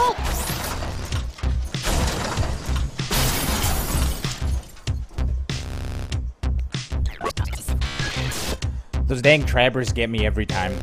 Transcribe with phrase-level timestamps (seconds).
[0.00, 0.16] Help!
[9.06, 10.74] Those dang trabbers get me every time.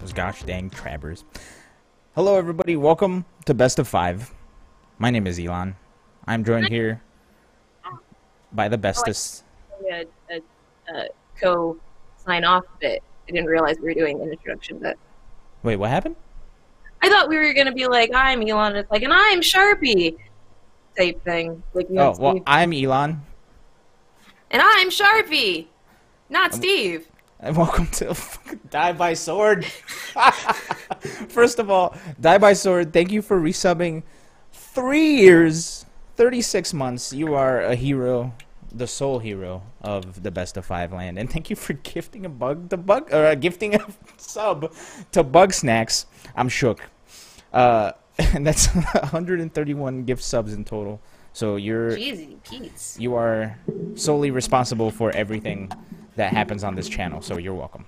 [0.00, 1.24] Those gosh dang trabbers.
[2.14, 2.76] Hello, everybody.
[2.76, 4.32] Welcome to Best of Five.
[4.98, 5.74] My name is Elon.
[6.24, 7.02] I'm joined here
[8.52, 9.42] by the oh, bestest.
[9.90, 10.40] a, a,
[10.94, 11.08] a
[11.40, 11.76] co
[12.24, 13.02] sign off bit.
[13.28, 14.96] I didn't realize we were doing an introduction but
[15.62, 16.16] Wait, what happened?
[17.02, 20.16] I thought we were gonna be like, I'm Elon, it's like, and I'm Sharpie
[20.96, 21.62] type thing.
[21.74, 22.42] Like, Oh, well, Steve.
[22.46, 23.20] I'm Elon,
[24.50, 25.66] and I'm Sharpie,
[26.30, 27.08] not Um, Steve.
[27.40, 28.16] and welcome to
[28.70, 29.64] Die by Sword.
[31.28, 34.02] First of all, Die by Sword, thank you for resubbing
[34.52, 35.84] three years,
[36.16, 37.12] 36 months.
[37.12, 38.32] You are a hero,
[38.72, 41.18] the sole hero of the Best of Five land.
[41.18, 43.86] And thank you for gifting a bug, the bug, or uh, gifting a
[44.16, 44.72] sub
[45.12, 46.06] to Bug Snacks.
[46.36, 46.82] I'm shook.
[47.52, 51.00] Uh, and that's 131 gift subs in total.
[51.32, 52.98] So you're Pete's.
[52.98, 53.56] you are
[53.94, 55.70] solely responsible for everything
[56.16, 57.86] that happens on this channel, so you're welcome.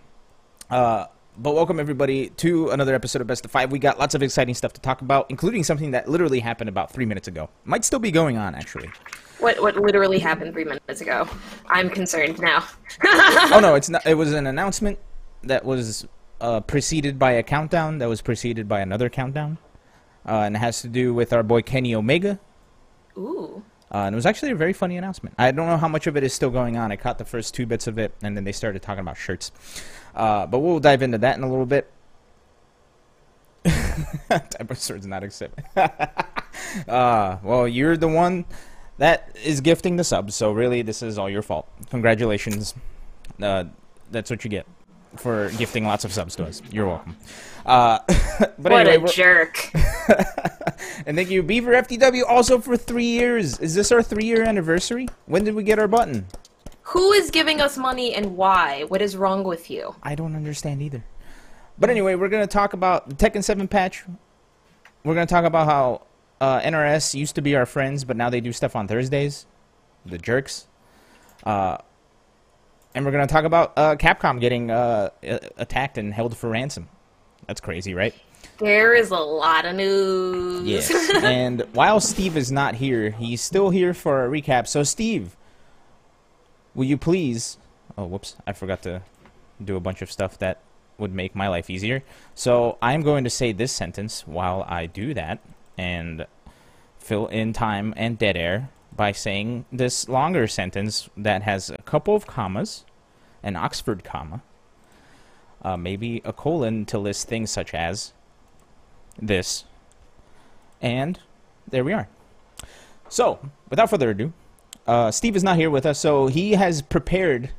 [0.71, 3.73] Uh, but welcome everybody to another episode of Best of Five.
[3.73, 6.93] We got lots of exciting stuff to talk about, including something that literally happened about
[6.93, 7.49] three minutes ago.
[7.65, 8.91] Might still be going on, actually.
[9.41, 11.29] What what literally happened three minutes ago?
[11.67, 12.65] I'm concerned now.
[13.05, 14.07] oh no, it's not.
[14.07, 14.99] It was an announcement
[15.43, 16.07] that was
[16.41, 17.99] uh, preceded by a countdown.
[17.99, 19.59] That was preceded by another countdown,
[20.27, 22.39] uh, and it has to do with our boy Kenny Omega.
[23.17, 23.63] Ooh.
[23.93, 25.35] Uh, and it was actually a very funny announcement.
[25.37, 26.93] I don't know how much of it is still going on.
[26.93, 29.51] I caught the first two bits of it, and then they started talking about shirts.
[30.15, 31.91] Uh, but we'll dive into that in a little bit.
[33.65, 35.65] Type of sword's not accepted.
[36.89, 38.45] uh, well, you're the one
[39.01, 41.67] that is gifting the subs, so really, this is all your fault.
[41.89, 42.75] Congratulations.
[43.41, 43.65] Uh,
[44.11, 44.67] that's what you get
[45.17, 46.61] for gifting lots of subs to us.
[46.71, 47.17] You're welcome.
[47.65, 48.01] Uh,
[48.39, 49.71] but what anyway, a we're- jerk.
[51.07, 53.59] and thank you, Beaver FTW, also for three years.
[53.59, 55.09] Is this our three-year anniversary?
[55.25, 56.27] When did we get our button?
[56.83, 58.85] Who is giving us money and why?
[58.89, 59.95] What is wrong with you?
[60.03, 61.03] I don't understand either.
[61.79, 64.05] But anyway, we're gonna talk about the Tekken 7 patch.
[65.05, 66.03] We're gonna talk about how
[66.41, 69.47] uh, NRS used to be our friends, but now they do stuff on Thursdays.
[70.07, 70.67] The jerks.
[71.45, 71.79] Uh,
[72.95, 76.89] and we're gonna talk about uh, Capcom getting uh, attacked and held for ransom.
[77.47, 78.15] That's crazy, right?
[78.59, 80.67] There is a lot of news.
[80.67, 81.11] Yes.
[81.23, 84.67] and while Steve is not here, he's still here for a recap.
[84.67, 85.37] So, Steve,
[86.75, 87.59] will you please?
[87.97, 88.37] Oh, whoops!
[88.47, 89.03] I forgot to
[89.63, 90.61] do a bunch of stuff that
[90.99, 92.03] would make my life easier.
[92.35, 95.41] So, I'm going to say this sentence while I do that
[95.77, 96.27] and
[96.99, 102.15] fill in time and dead air by saying this longer sentence that has a couple
[102.15, 102.85] of commas,
[103.43, 104.43] an Oxford comma,
[105.63, 108.13] uh, maybe a colon to list things such as
[109.21, 109.65] this.
[110.81, 111.19] And
[111.69, 112.09] there we are.
[113.09, 113.39] So,
[113.69, 114.33] without further ado,
[114.87, 117.51] uh, Steve is not here with us, so he has prepared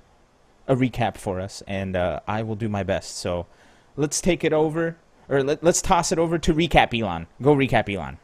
[0.67, 3.17] a recap for us, and uh, I will do my best.
[3.17, 3.47] So,
[3.95, 4.97] let's take it over,
[5.29, 7.27] or let, let's toss it over to recap Elon.
[7.41, 8.17] Go recap Elon.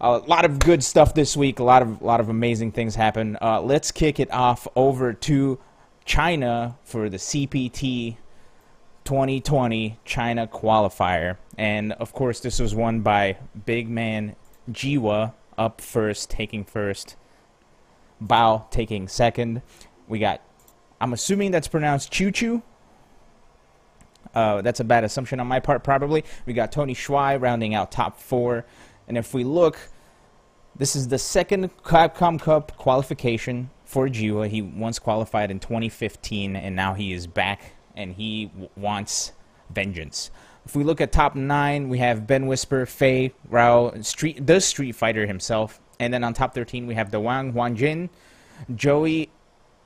[0.00, 1.58] A lot of good stuff this week.
[1.58, 3.38] A lot of lot of amazing things happen.
[3.40, 5.58] Uh, let's kick it off over to
[6.04, 8.16] China for the CPT
[9.04, 11.36] 2020 China qualifier.
[11.56, 14.36] And of course, this was won by big man
[14.70, 17.16] Jiwa up first, taking first.
[18.22, 19.62] Bao taking second.
[20.06, 20.40] We got,
[21.00, 22.62] I'm assuming that's pronounced Choo Choo.
[24.34, 26.24] Uh, that's a bad assumption on my part, probably.
[26.46, 28.64] We got Tony Schwei rounding out top four.
[29.08, 29.78] And if we look,
[30.76, 34.48] this is the second Capcom Cup qualification for Jiwa.
[34.48, 39.32] He once qualified in 2015, and now he is back, and he wants
[39.70, 40.30] vengeance.
[40.64, 44.92] If we look at top nine, we have Ben Whisper, Fei, Rao, Street, the Street
[44.92, 48.08] Fighter himself, and then on top 13 we have the Wang Wanjin,
[48.74, 49.28] Joey,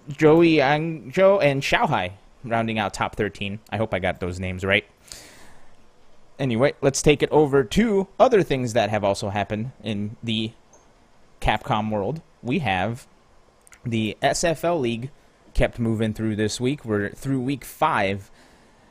[0.09, 2.13] Joey Angzhou, and Xiaohai
[2.47, 3.61] rounding out top 13.
[3.71, 4.87] I hope I got those names right.
[6.39, 10.53] Anyway, let's take it over to other things that have also happened in the
[11.41, 12.21] Capcom world.
[12.43, 13.07] We have
[13.85, 15.11] the SFL League
[15.55, 16.85] kept moving through this week.
[16.85, 18.31] We're through week five,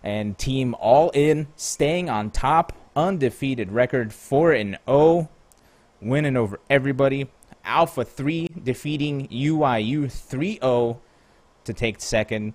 [0.03, 5.29] and Team All In staying on top, undefeated record 4 and 0,
[6.01, 7.29] winning over everybody.
[7.63, 11.01] Alpha 3 defeating UIU 3 0
[11.63, 12.53] to take second.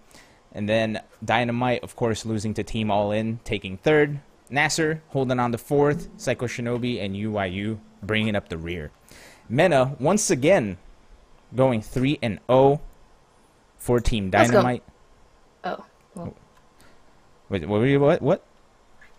[0.52, 4.20] And then Dynamite, of course, losing to Team All In, taking third.
[4.50, 6.08] Nasser holding on to fourth.
[6.16, 8.90] Psycho Shinobi and UIU bringing up the rear.
[9.48, 10.78] Mena once again
[11.54, 12.80] going 3 and 0
[13.78, 14.30] for Team.
[14.30, 14.82] Dynamite.
[15.64, 15.84] Oh.
[16.14, 16.34] Well,
[17.48, 18.00] Wait, what were you?
[18.00, 18.22] What?
[18.22, 18.44] What?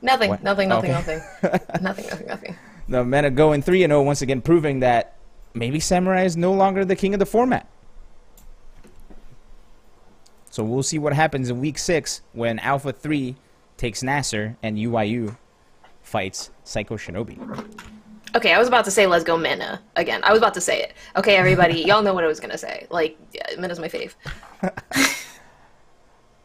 [0.02, 0.44] Nothing, What?
[0.44, 1.20] nothing, nothing, Okay.
[1.42, 2.56] nothing, nothing, nothing, nothing.
[2.90, 5.16] The men are going three and zero once again, proving that
[5.54, 7.68] maybe Samurai is no longer the king of the format.
[10.52, 13.38] So we'll see what happens in week six when Alpha Three
[13.78, 15.38] takes Nasser and UIU
[16.02, 17.40] fights Psycho Shinobi.
[18.36, 20.22] Okay, I was about to say let's go Mena again.
[20.24, 20.94] I was about to say it.
[21.16, 22.86] Okay, everybody, y'all know what I was gonna say.
[22.90, 24.14] Like, yeah, Mena's my fave.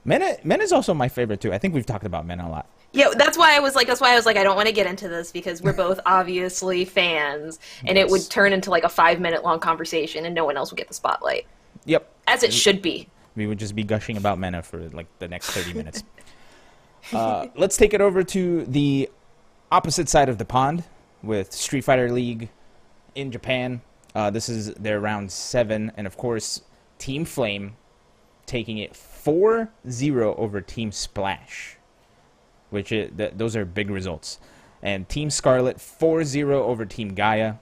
[0.04, 1.52] Mena, Mena's also my favorite too.
[1.52, 2.68] I think we've talked about Mena a lot.
[2.92, 4.72] Yeah, that's why I was like, that's why I was like, I don't want to
[4.72, 8.88] get into this because we're both obviously fans, and it would turn into like a
[8.88, 11.46] five minute long conversation, and no one else would get the spotlight,
[11.86, 12.08] Yep.
[12.28, 13.08] as it should be.
[13.36, 16.02] We would just be gushing about Mena for like the next 30 minutes.
[17.12, 19.08] uh, let's take it over to the
[19.70, 20.84] opposite side of the pond
[21.22, 22.48] with Street Fighter League
[23.14, 23.82] in Japan.
[24.14, 26.62] Uh, this is their round seven, and of course,
[26.98, 27.76] Team Flame
[28.46, 31.76] taking it 4 0 over Team Splash,
[32.70, 34.38] which is, th- those are big results.
[34.82, 37.54] And Team Scarlet 4 0 over Team Gaia.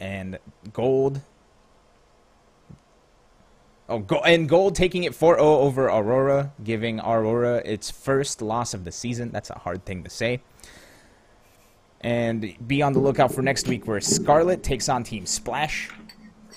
[0.00, 0.38] And
[0.72, 1.22] Gold
[3.88, 8.84] Oh, go- and Gold taking it 4-0 over Aurora, giving Aurora its first loss of
[8.84, 9.30] the season.
[9.30, 10.40] That's a hard thing to say.
[12.00, 15.90] And be on the lookout for next week where Scarlet takes on Team Splash,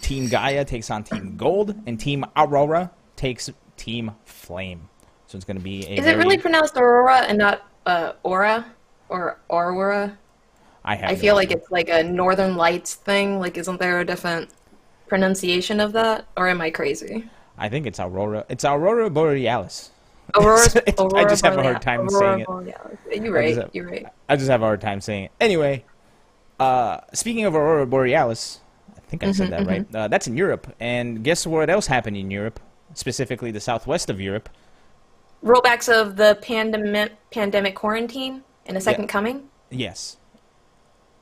[0.01, 4.89] Team Gaia takes on Team Gold, and Team Aurora takes Team Flame.
[5.27, 8.13] So it's going to be a Is it very- really pronounced Aurora and not uh,
[8.23, 8.65] Aura
[9.09, 10.17] or Aurora?
[10.83, 13.39] I, have I no feel like it's like a Northern Lights thing.
[13.39, 14.49] Like, isn't there a different
[15.15, 17.29] pronunciation of that, or am I crazy?
[17.57, 18.45] I think it's Aurora.
[18.47, 19.91] It's Aurora Borealis.
[20.37, 20.65] Aurora.
[20.87, 22.73] I Aurora just have a hard time Aurora saying
[23.11, 23.21] it.
[23.21, 23.57] You're right.
[23.57, 24.05] have- You're right.
[24.29, 25.31] I just have a hard time saying it.
[25.41, 25.83] Anyway,
[26.61, 28.61] uh, speaking of Aurora Borealis,
[28.95, 29.85] I think I said Mhm, that right.
[29.93, 32.61] Uh, that's in Europe, and guess what else happened in Europe?
[32.93, 34.47] Specifically, the southwest of Europe.
[35.43, 39.49] Rollbacks of the pandemic pandemic quarantine and a second coming.
[39.69, 40.15] Yes.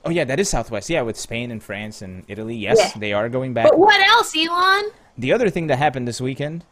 [0.06, 0.90] Oh yeah, that is southwest.
[0.90, 2.56] Yeah, with Spain and France and Italy.
[2.56, 2.92] Yes, Yeah.
[3.00, 3.66] they are going back.
[3.70, 4.86] But what else, Elon?
[5.18, 6.64] The other thing that happened this weekend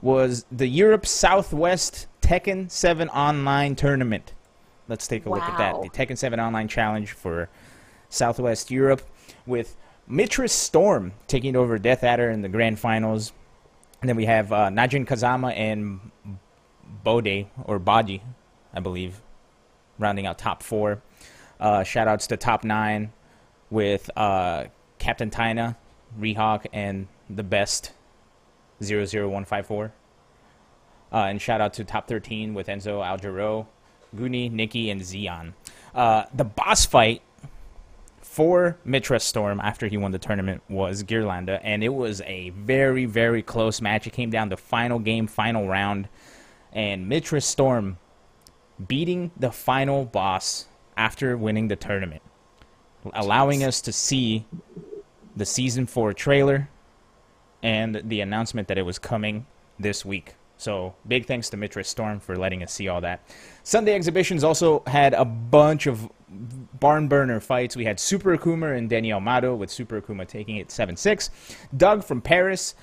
[0.00, 4.32] was the Europe Southwest Tekken 7 Online Tournament.
[4.88, 5.82] Let's take a look at that.
[5.82, 7.48] The Tekken 7 Online Challenge for
[8.08, 9.02] Southwest Europe
[9.46, 9.76] with
[10.08, 13.32] Mitris Storm taking over Death Adder in the grand finals.
[14.00, 16.00] And then we have uh, Najin Kazama and
[17.04, 18.22] Bode, or Baji,
[18.72, 19.20] I believe,
[19.98, 21.02] rounding out top four.
[21.60, 23.12] Uh, shout outs to top nine
[23.70, 24.64] with uh,
[24.98, 25.76] Captain Tina,
[26.18, 27.92] Rehawk, and the best
[28.80, 29.92] 00154.
[31.12, 33.66] Uh, and shout out to top 13 with Enzo Algero,
[34.16, 35.54] Guni, Nikki, and Zion.
[35.94, 37.22] Uh, the boss fight
[38.22, 43.04] for Mitra Storm after he won the tournament was Gearlanda, and it was a very,
[43.04, 44.06] very close match.
[44.06, 46.08] It came down to final game, final round,
[46.72, 47.98] and Mitra Storm
[48.86, 50.66] beating the final boss
[50.96, 52.22] after winning the tournament,
[53.14, 54.46] allowing us to see
[55.36, 56.68] the season four trailer
[57.62, 59.46] and the announcement that it was coming
[59.78, 60.34] this week.
[60.60, 63.22] So big thanks to Mitra Storm for letting us see all that.
[63.62, 66.10] Sunday exhibitions also had a bunch of
[66.78, 67.76] barn burner fights.
[67.76, 71.30] We had Super Akuma and Daniel Mato with Super Akuma taking it 7-6.
[71.76, 72.74] Doug from Paris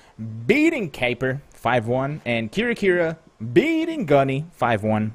[0.46, 3.16] beating Kuiper 5-1 and Kira Kira
[3.52, 5.12] beating Gunny 5-1.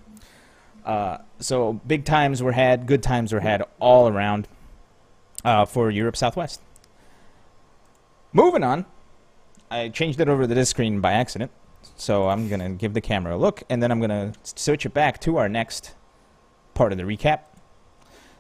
[0.86, 4.48] Uh, so big times were had, good times were had all around
[5.44, 6.62] uh, for Europe Southwest.
[8.32, 8.86] Moving on,
[9.70, 11.52] I changed it over to this screen by accident,
[11.96, 15.20] so I'm gonna give the camera a look, and then I'm gonna switch it back
[15.22, 15.94] to our next
[16.74, 17.42] part of the recap.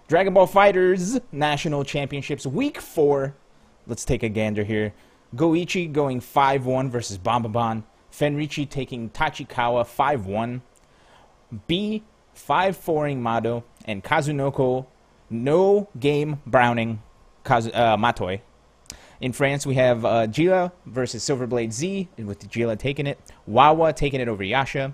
[0.07, 3.35] Dragon Ball FighterZ National Championships Week Four.
[3.85, 4.93] Let's take a gander here.
[5.35, 7.83] Goichi going 5-1 versus Bombaban.
[8.11, 10.61] Fenrichi taking Tachikawa 5-1.
[11.67, 12.03] B
[12.35, 14.85] 5-4ing Mado and Kazunoko
[15.29, 17.01] no game Browning
[17.43, 18.37] Kaz- uh.
[19.19, 23.19] In France, we have uh, Gila versus Silverblade Z, with Gila taking it.
[23.47, 24.93] Wawa taking it over Yasha.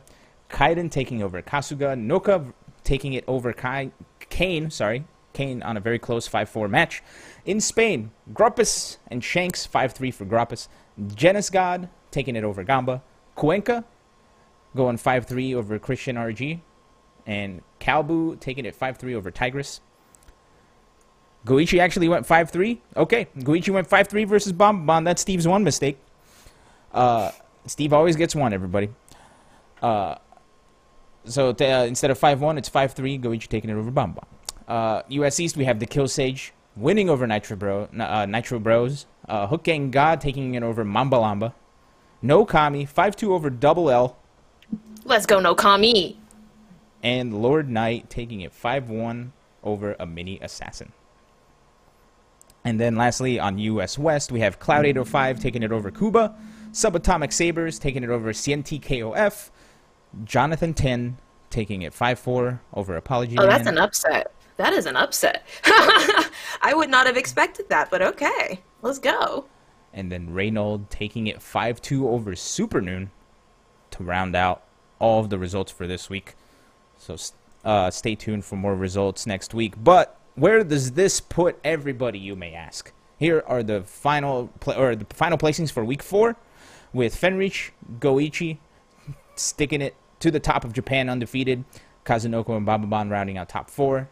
[0.50, 1.98] Kaiden taking over Kasuga.
[2.00, 2.54] Noka
[2.84, 3.92] taking it over Kai-
[4.30, 5.06] Kane, sorry.
[5.34, 7.02] Kane on a very close 5-4 match.
[7.46, 10.68] In Spain, Gruppus and Shanks 5-3 for Gruppus.
[11.00, 13.02] Genis God taking it over Gamba.
[13.36, 13.84] Cuenca
[14.76, 16.60] going 5-3 over Christian RG.
[17.30, 19.82] And Kalbu taking it 5-3 over Tigris.
[21.46, 22.80] Goichi actually went 5-3.
[22.98, 25.04] Okay, Goichi went 5-3 versus Bomb Bomb.
[25.04, 26.00] That's Steve's one mistake.
[26.92, 27.30] Uh,
[27.68, 28.90] Steve always gets one, everybody.
[29.80, 30.16] Uh,
[31.26, 33.22] so t- uh, instead of 5-1, it's 5-3.
[33.22, 34.18] Goichi taking it over Bomb
[34.68, 39.06] Uh, US East, we have the Kill Sage winning over Nitro, Bro, uh, Nitro Bros.
[39.28, 41.54] Uh, Hook Gang God taking it over Mamba Lamba.
[42.24, 44.18] No Kami, 5-2 over Double L.
[45.06, 46.18] Let's go, no Kami.
[47.02, 50.92] And Lord Knight taking it 5 1 over a mini assassin.
[52.66, 56.36] And then lastly, on US West, we have Cloud 805 taking it over Cuba,
[56.72, 59.50] Subatomic Sabers taking it over CNTKOF,
[60.24, 61.18] Jonathan Tene
[61.50, 63.50] taking it 5 4 over Apology Oh, Man.
[63.50, 64.34] that's an upset.
[64.58, 65.46] That is an upset.
[65.64, 68.60] I would not have expected that, but okay.
[68.82, 69.46] Let's go.
[69.94, 73.10] and then Reynold taking it 5-2 over Supernoon
[73.92, 74.64] to round out
[75.00, 76.36] all of the results for this week.
[77.00, 77.16] So
[77.66, 79.74] uh, stay tuned for more results next week.
[79.82, 82.92] But where does this put everybody, you may ask?
[83.18, 86.36] Here are the final or the final placings for week four,
[86.94, 88.58] with Fenrich Goichi
[89.36, 91.64] sticking it to the top of Japan undefeated,
[92.06, 94.10] Kazunoko and Bababan rounding out top four.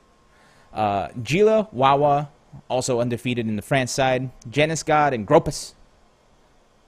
[0.73, 2.29] Uh, Gila, Wawa,
[2.69, 4.29] also undefeated in the France side.
[4.49, 5.73] Janice God and Gropus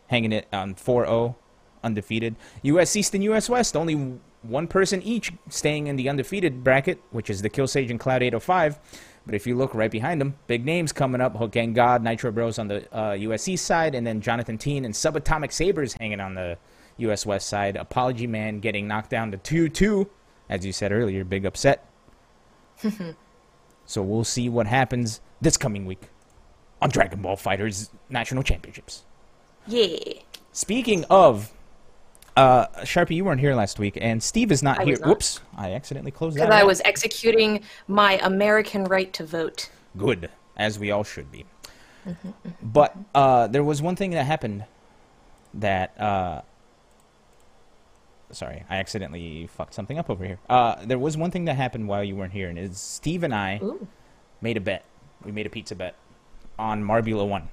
[0.07, 1.35] hanging it on 4-0,
[1.83, 2.35] undefeated.
[2.63, 2.95] U.S.
[2.95, 3.49] East and U.S.
[3.49, 7.91] West, only one person each staying in the undefeated bracket, which is the Kill Sage
[7.91, 8.79] and Cloud 805.
[9.25, 11.35] But if you look right behind them, big names coming up.
[11.35, 13.47] Hook and God, Nitro Bros on the uh, U.S.
[13.47, 16.57] East side, and then Jonathan Tene and Subatomic Sabers hanging on the
[16.97, 17.25] U.S.
[17.25, 17.75] West side.
[17.75, 20.09] Apology Man getting knocked down to 2-2,
[20.49, 21.85] as you said earlier, big upset.
[23.85, 26.09] so we'll see what happens this coming week
[26.81, 29.03] on Dragon Ball FighterZ National Championships.
[29.67, 30.13] Yeah.
[30.51, 31.51] Speaking of,
[32.39, 34.97] uh, Sharpie, you weren't here last week, and Steve is not I here.
[34.99, 35.09] not.
[35.09, 36.45] Whoops, I accidentally closed that.
[36.45, 36.67] Because I out.
[36.67, 39.69] was executing my American right to vote.
[39.97, 41.45] good, as we all should be.
[42.63, 44.63] But uh, there was one thing that happened
[45.55, 45.99] that.
[45.99, 46.41] Uh,
[48.31, 50.39] sorry, I accidentally fucked something up over here.
[50.49, 53.35] Uh, there was one thing that happened while you weren't here, and it's Steve and
[53.35, 53.87] I Ooh.
[54.41, 54.85] made a bet.
[55.25, 55.95] We made a pizza bet
[56.57, 57.49] on Marbula One.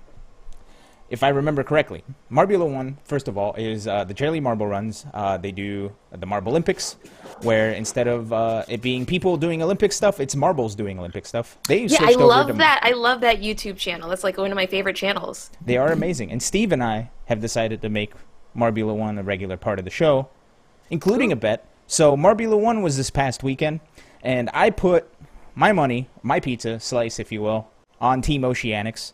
[1.09, 5.07] If I remember correctly, Marbula One, first of all, is uh, the Jelly Marble runs.
[5.15, 6.97] Uh, they do the Marble Olympics,
[7.43, 11.59] where instead of uh, it being people doing Olympic stuff, it's marbles doing Olympic stuff.
[11.69, 12.81] They Yeah, I love that.
[12.83, 14.09] I love that YouTube channel.
[14.09, 15.51] That's like one of my favorite channels.
[15.65, 16.33] they are amazing.
[16.33, 18.13] And Steve and I have decided to make
[18.57, 20.29] Marbula One a regular part of the show,
[20.91, 21.69] including a bet.
[21.87, 23.79] So Marbula One was this past weekend,
[24.23, 25.09] and I put
[25.55, 27.71] my money, my pizza slice, if you will,
[28.01, 29.13] on Team Oceanics.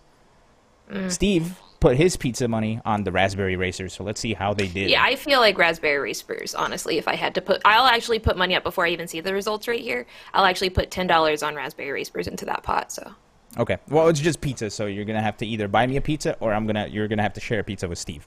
[0.91, 1.11] Mm.
[1.11, 3.93] Steve put his pizza money on the Raspberry Racers.
[3.93, 4.89] So let's see how they did.
[4.89, 8.37] Yeah, I feel like Raspberry Racers, honestly, if I had to put I'll actually put
[8.37, 10.07] money up before I even see the results right here.
[10.33, 13.13] I'll actually put ten dollars on Raspberry Racers into that pot, so
[13.59, 13.77] Okay.
[13.91, 16.55] Well, it's just pizza, so you're gonna have to either buy me a pizza or
[16.55, 18.27] I'm gonna you're gonna have to share a pizza with Steve.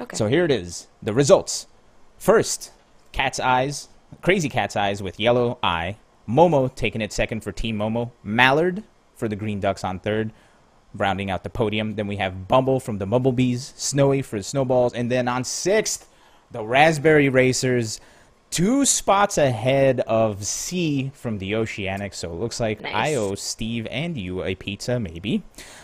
[0.00, 0.14] okay.
[0.14, 0.88] So here it is.
[1.02, 1.66] The results.
[2.18, 2.70] First,
[3.12, 3.88] Cat's Eyes,
[4.20, 5.96] Crazy Cat's Eyes with yellow eye.
[6.28, 8.10] Momo taking it second for Team Momo.
[8.22, 8.82] Mallard
[9.16, 10.32] for the Green Ducks on third,
[10.94, 11.94] rounding out the podium.
[11.94, 16.08] Then we have Bumble from the Bumblebees, Snowy for the Snowballs, and then on sixth,
[16.50, 18.00] the Raspberry Racers.
[18.50, 23.86] Two spots ahead of C from the Oceanic, so it looks like I owe Steve
[23.90, 25.42] and you a pizza, maybe.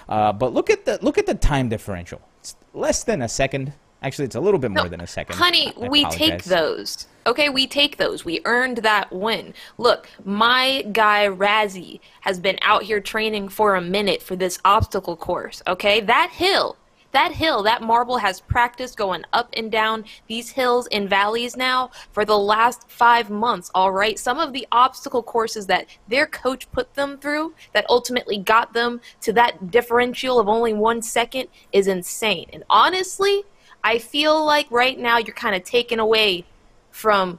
[0.09, 2.23] Uh, but look at the look at the time differential.
[2.41, 3.75] It's less than a second.
[4.05, 5.37] Actually, it's a little bit more No, than a second.
[5.37, 7.07] Honey, I we take those.
[7.27, 8.23] Okay, we take those.
[8.23, 9.55] We earned that win.
[9.79, 15.17] Look, my guy Razzie has been out here training for a minute for this obstacle
[15.17, 15.63] course.
[15.67, 16.77] Okay, that hill,
[17.13, 21.91] that hill, that marble has practiced going up and down these hills and valleys now
[22.13, 23.71] for the last five months.
[23.75, 28.37] All right, some of the obstacle courses that their coach put them through that ultimately
[28.37, 32.51] got them to that differential of only one second is insane.
[32.53, 33.45] And honestly,
[33.85, 36.47] I feel like right now you're kind of taken away
[36.91, 37.39] from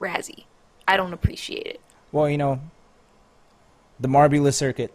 [0.00, 0.44] Razzie.
[0.88, 1.80] I don't appreciate it.
[2.10, 2.60] Well, you know,
[4.00, 4.92] the Marbula circuit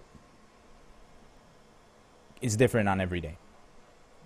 [2.41, 3.37] is different on every day.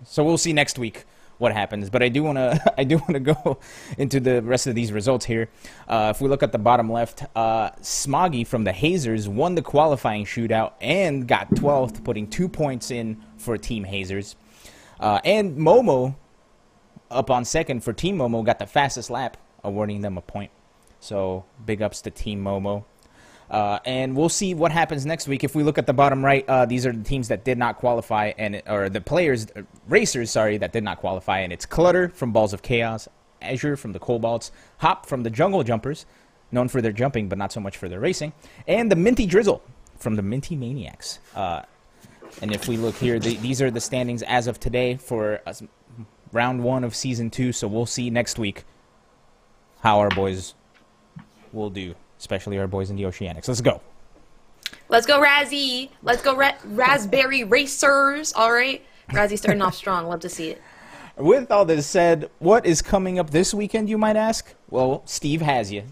[0.04, 1.04] So we'll see next week
[1.38, 1.90] what happens.
[1.90, 3.58] But I do want to I do want to go
[3.98, 5.48] into the rest of these results here.
[5.86, 9.62] Uh, if we look at the bottom left, uh, Smoggy from the Hazers won the
[9.62, 14.34] qualifying shootout and got 12th, putting two points in for Team Hazers.
[15.00, 16.14] Uh, and Momo
[17.10, 20.50] up on second for Team Momo got the fastest lap, awarding them a point.
[21.00, 22.84] So big ups to Team Momo.
[23.50, 25.44] Uh, and we'll see what happens next week.
[25.44, 27.76] If we look at the bottom right, uh, these are the teams that did not
[27.76, 31.40] qualify, and or the players, uh, racers, sorry, that did not qualify.
[31.40, 33.08] And it's Clutter from Balls of Chaos,
[33.40, 36.06] Azure from the Cobalts, Hop from the Jungle Jumpers,
[36.50, 38.32] known for their jumping but not so much for their racing,
[38.66, 39.62] and the Minty Drizzle
[39.96, 41.20] from the Minty Maniacs.
[41.34, 41.62] Uh,
[42.42, 45.54] and if we look here, the, these are the standings as of today for uh,
[46.32, 47.52] round one of season two.
[47.52, 48.64] So we'll see next week
[49.80, 50.54] how our boys
[51.52, 53.48] will do, especially our boys in the Oceanics.
[53.48, 53.80] Let's go.
[54.88, 55.90] Let's go, Razzie.
[56.02, 58.32] Let's go, Ra- Raspberry Racers.
[58.32, 58.84] All right.
[59.10, 60.06] Razzie starting off strong.
[60.08, 60.62] Love to see it.
[61.16, 64.54] with all this said, what is coming up this weekend, you might ask?
[64.68, 65.84] Well, Steve has you.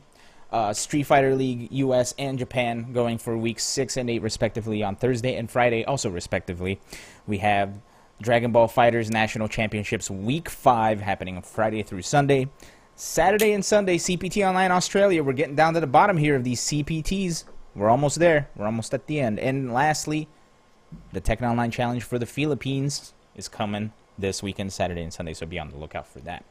[0.54, 4.94] Uh, Street Fighter League US and Japan going for weeks 6 and 8 respectively on
[4.94, 6.80] Thursday and Friday also respectively.
[7.26, 7.80] We have
[8.22, 12.48] Dragon Ball FighterZ National Championships week 5 happening Friday through Sunday.
[12.94, 15.24] Saturday and Sunday CPT Online Australia.
[15.24, 17.42] We're getting down to the bottom here of these CPTs.
[17.74, 18.48] We're almost there.
[18.54, 19.40] We're almost at the end.
[19.40, 20.28] And lastly,
[21.12, 25.46] the Tekken Online Challenge for the Philippines is coming this weekend, Saturday and Sunday, so
[25.46, 26.44] be on the lookout for that.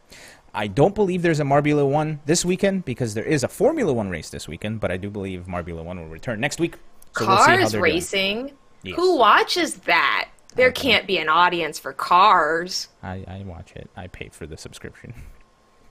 [0.54, 4.10] I don't believe there's a Marbula 1 this weekend because there is a Formula 1
[4.10, 6.76] race this weekend, but I do believe Marbula 1 will return next week.
[7.18, 8.52] So cars we'll racing?
[8.84, 8.96] Yes.
[8.96, 10.30] Who watches that?
[10.56, 12.90] There can't be an audience for cars.
[13.02, 13.90] I, I watch it.
[13.96, 15.14] I pay for the subscription.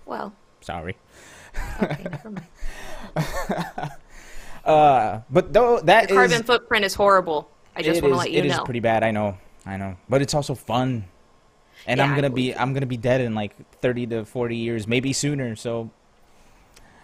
[0.07, 0.33] Well.
[0.61, 0.97] Sorry.
[1.83, 2.47] Okay, never mind.
[4.65, 7.51] uh, but though that the carbon is, footprint is horrible.
[7.75, 8.47] I just want to let you know.
[8.47, 9.03] It is pretty bad.
[9.03, 9.37] I know.
[9.67, 9.97] I know.
[10.09, 11.05] But it's also fun
[11.87, 14.87] and yeah, I'm gonna be I'm gonna be dead in like 30 to 40 years,
[14.87, 15.57] maybe sooner.
[15.57, 15.91] So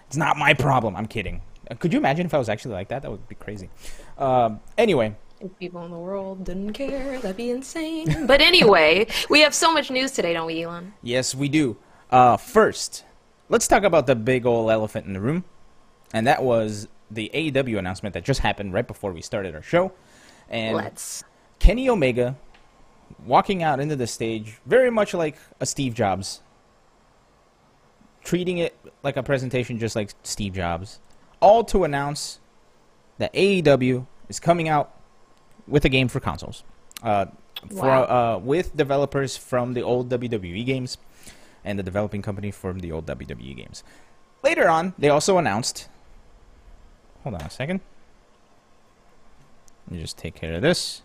[0.06, 0.96] it's not my problem.
[0.96, 1.42] I'm kidding.
[1.70, 3.02] Uh, could you imagine if I was actually like that?
[3.02, 3.68] That would be crazy.
[4.16, 5.14] Um, anyway.
[5.40, 8.26] If people in the world didn't care, that'd be insane.
[8.26, 10.94] but anyway, we have so much news today, don't we, Elon?
[11.02, 11.76] Yes, we do.
[12.10, 13.04] Uh, first,
[13.48, 15.44] let's talk about the big old elephant in the room,
[16.12, 19.92] and that was the AEW announcement that just happened right before we started our show.
[20.48, 21.22] And let's.
[21.58, 22.36] Kenny Omega
[23.24, 26.40] walking out into the stage very much like a Steve Jobs,
[28.22, 31.00] treating it like a presentation just like Steve Jobs,
[31.40, 32.40] all to announce
[33.18, 34.94] that AEW is coming out
[35.66, 36.64] with a game for consoles.
[37.02, 37.26] Uh,
[37.68, 38.02] for, wow.
[38.02, 40.98] uh, with developers from the old WWE games
[41.64, 43.82] and the developing company from the old WWE games.
[44.42, 45.88] Later on, they also announced.
[47.24, 47.80] Hold on a second.
[49.86, 51.02] Let me just take care of this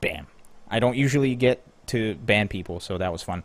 [0.00, 0.26] bam.
[0.70, 3.42] I don't usually get to ban people, so that was fun.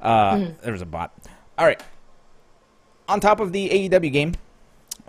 [0.00, 0.60] Uh, mm.
[0.60, 1.12] There was a bot.
[1.58, 1.82] All right.
[3.08, 4.34] On top of the AEW game,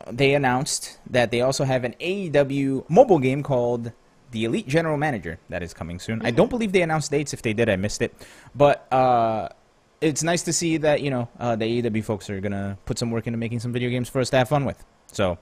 [0.09, 3.91] they announced that they also have an AEW mobile game called
[4.31, 6.19] the Elite General Manager that is coming soon.
[6.19, 6.27] Mm-hmm.
[6.27, 7.33] I don't believe they announced dates.
[7.33, 8.13] If they did, I missed it.
[8.55, 9.49] But uh,
[9.99, 13.11] it's nice to see that you know uh, the AEW folks are gonna put some
[13.11, 14.83] work into making some video games for us to have fun with.
[15.11, 15.37] So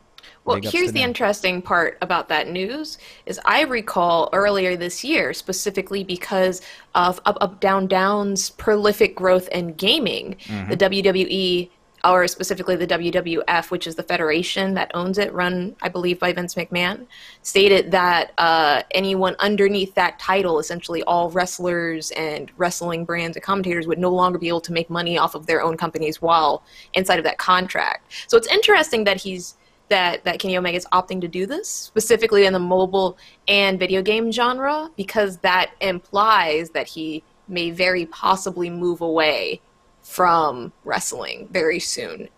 [0.46, 6.04] well, here's the interesting part about that news is I recall earlier this year, specifically
[6.04, 6.62] because
[6.96, 10.70] of Up Up Down Down's prolific growth in gaming, mm-hmm.
[10.70, 11.70] the WWE
[12.04, 16.32] or specifically the WWF, which is the federation that owns it, run, I believe, by
[16.32, 17.06] Vince McMahon,
[17.42, 23.88] stated that uh, anyone underneath that title, essentially all wrestlers and wrestling brands and commentators,
[23.88, 27.20] would no longer be able to make money off of their own companies while inside
[27.20, 28.12] of that contract.
[28.28, 29.56] So it's interesting that he's
[29.90, 34.02] that that Kenny Omega is opting to do this specifically in the mobile and video
[34.02, 39.60] game genre because that implies that he may very possibly move away
[40.02, 42.30] from wrestling very soon.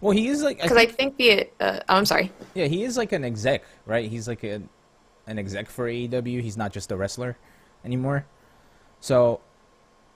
[0.00, 2.32] Well, he is like because I, I, think the uh, oh, I'm sorry.
[2.54, 4.08] Yeah, he is like an exec, right?
[4.10, 4.62] He's like a
[5.26, 6.42] an exec for AEW.
[6.42, 7.36] He's not just a wrestler
[7.84, 8.26] anymore.
[9.00, 9.40] So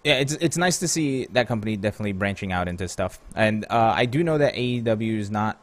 [0.02, 3.18] yeah, it's it's nice to see that company definitely branching out into stuff.
[3.34, 5.60] And uh, I do know that AEW is not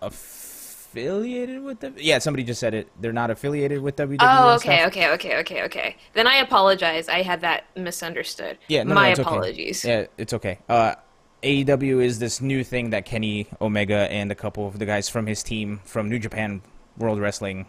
[0.00, 1.94] affiliated with them.
[1.98, 2.88] Yeah, somebody just said it.
[3.00, 4.16] They're not affiliated with WWE.
[4.20, 5.96] Oh, okay, okay, okay, okay, okay.
[6.14, 7.08] Then I apologize.
[7.08, 8.58] I had that misunderstood.
[8.68, 9.84] Yeah, no, my no, apologies.
[9.84, 10.02] Okay.
[10.02, 10.58] Yeah, it's okay.
[10.68, 10.94] Uh,
[11.42, 15.26] AEW is this new thing that Kenny Omega and a couple of the guys from
[15.26, 16.62] his team from New Japan
[16.96, 17.66] World Wrestling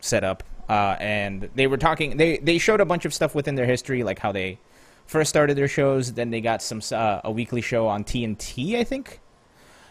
[0.00, 0.42] set up.
[0.68, 2.16] Uh, and they were talking.
[2.16, 4.58] They they showed a bunch of stuff within their history, like how they
[5.06, 6.14] first started their shows.
[6.14, 9.20] Then they got some uh, a weekly show on TNT, I think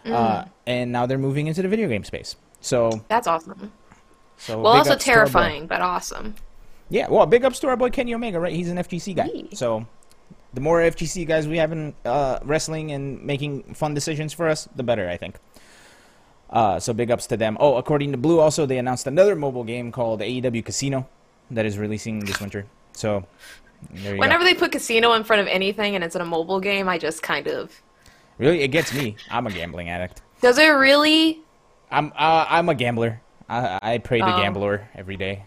[0.06, 0.14] mm.
[0.14, 2.36] uh, and now they're moving into the video game space.
[2.62, 3.72] So that's awesome.
[4.38, 6.36] So well, also terrifying, but awesome.
[6.90, 8.54] Yeah, well, big ups to our boy Kenny Omega, right?
[8.54, 9.56] He's an FGC guy.
[9.56, 9.88] So
[10.54, 14.68] the more FGC guys we have in uh, wrestling and making fun decisions for us,
[14.76, 15.38] the better, I think.
[16.50, 17.58] Uh, so big ups to them.
[17.60, 21.08] Oh, according to Blue, also they announced another mobile game called AEW Casino
[21.52, 22.66] that is releasing this winter.
[22.94, 23.26] So
[23.92, 24.46] whenever go.
[24.46, 27.24] they put casino in front of anything and it's in a mobile game, I just
[27.24, 27.82] kind of
[28.38, 29.16] Really, it gets me.
[29.30, 30.22] I'm a gambling addict.
[30.42, 31.40] Does it really?
[31.92, 33.22] I'm uh, I'm a gambler.
[33.48, 34.38] I I pray to oh.
[34.38, 35.46] gambler every day.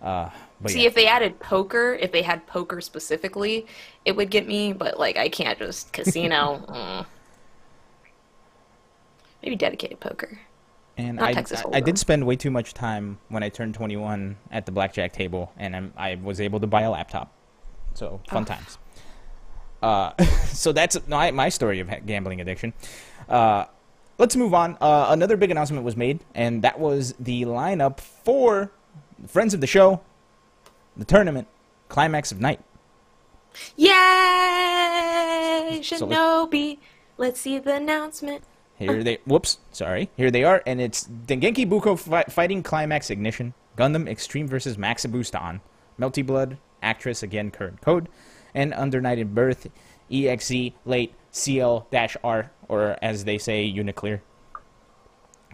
[0.00, 0.30] Uh,
[0.66, 0.88] See, yeah.
[0.88, 3.66] if they added poker, if they had poker specifically,
[4.04, 4.72] it would get me.
[4.72, 6.64] But like, I can't just casino.
[6.68, 7.06] mm.
[9.42, 10.40] Maybe dedicated poker.
[10.96, 13.74] And Not I, Texas I, I did spend way too much time when I turned
[13.74, 17.32] 21 at the blackjack table, and I'm, I was able to buy a laptop.
[17.94, 18.46] So fun oh.
[18.46, 18.78] times.
[19.82, 20.12] Uh,
[20.52, 22.72] so that's my, my story of gambling addiction.
[23.28, 23.66] Uh,
[24.18, 24.76] let's move on.
[24.80, 28.70] Uh, another big announcement was made, and that was the lineup for
[29.26, 30.00] friends of the show,
[30.96, 31.48] the tournament,
[31.88, 32.60] Climax of Night.
[33.76, 33.90] Yay!
[35.82, 36.78] So Shinobi!
[37.16, 38.44] Let's see the announcement.
[38.78, 40.08] Here they, whoops, sorry.
[40.16, 45.38] Here they are, and it's Dengeki Bunko fi- Fighting Climax Ignition, Gundam Extreme versus Maxiboost
[45.38, 45.60] on,
[45.98, 48.08] Melty Blood, Actress again current code,
[48.54, 49.68] and Under Night in Birth,
[50.10, 54.20] EXE late CL-R, or as they say, UNICLR.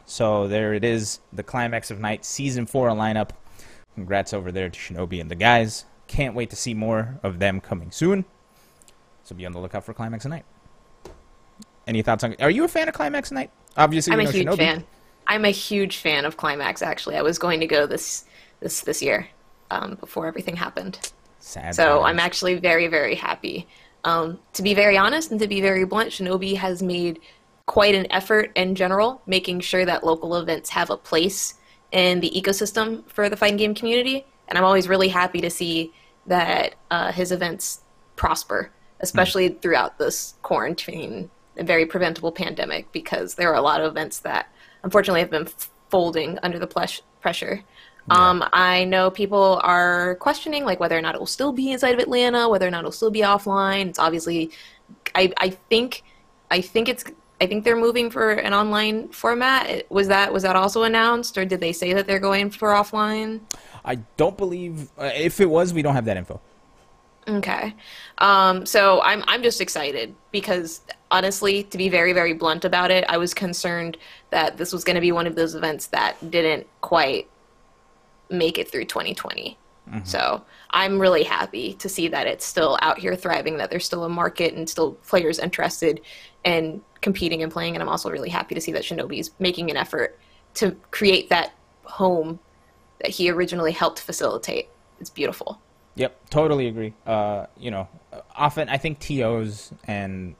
[0.06, 3.30] So there it is, the Climax of Night Season 4 lineup.
[3.94, 5.84] Congrats over there to Shinobi and the guys.
[6.06, 8.24] Can't wait to see more of them coming soon.
[9.22, 10.44] So be on the lookout for Climax of Night.
[11.86, 12.36] Any thoughts on?
[12.40, 13.50] Are you a fan of Climax Night?
[13.76, 14.56] Obviously, I'm a know huge Shinobi.
[14.56, 14.84] fan.
[15.26, 16.82] I'm a huge fan of Climax.
[16.82, 18.24] Actually, I was going to go this
[18.60, 19.28] this this year
[19.70, 21.12] um, before everything happened.
[21.44, 21.74] Sad.
[21.74, 22.04] So times.
[22.06, 23.68] I'm actually very very happy.
[24.04, 27.20] Um, to be very honest and to be very blunt, Shinobi has made
[27.66, 31.54] quite an effort in general, making sure that local events have a place
[31.92, 34.26] in the ecosystem for the fighting game community.
[34.48, 35.92] And I'm always really happy to see
[36.26, 37.82] that uh, his events
[38.16, 43.90] prosper, especially throughout this quarantine, a very preventable pandemic, because there are a lot of
[43.90, 44.48] events that
[44.82, 45.48] unfortunately have been
[45.88, 47.00] folding under the plush
[48.06, 48.20] pressure.
[48.20, 51.94] Um, I know people are questioning like whether or not it will still be inside
[51.94, 53.88] of Atlanta, whether or not it'll still be offline.
[53.88, 54.50] It's obviously,
[55.14, 56.02] I, I think,
[56.50, 57.04] I think it's,
[57.40, 59.90] I think they're moving for an online format.
[59.90, 63.40] Was that was that also announced, or did they say that they're going for offline?
[63.84, 64.88] I don't believe.
[64.96, 66.40] Uh, if it was, we don't have that info.
[67.26, 67.74] Okay.
[68.18, 73.04] Um, so I'm I'm just excited because honestly, to be very very blunt about it,
[73.08, 73.96] I was concerned
[74.30, 77.28] that this was going to be one of those events that didn't quite
[78.34, 79.58] make it through 2020.
[80.04, 84.04] So I'm really happy to see that it's still out here thriving, that there's still
[84.04, 86.00] a market and still players interested
[86.42, 87.74] in competing and playing.
[87.74, 90.18] And I'm also really happy to see that Shinobi's making an effort
[90.54, 91.52] to create that
[91.84, 92.38] home
[93.00, 94.68] that he originally helped facilitate.
[95.00, 95.60] It's beautiful.
[95.96, 96.94] Yep, totally agree.
[97.06, 97.86] Uh, you know,
[98.34, 100.34] often I think TOs and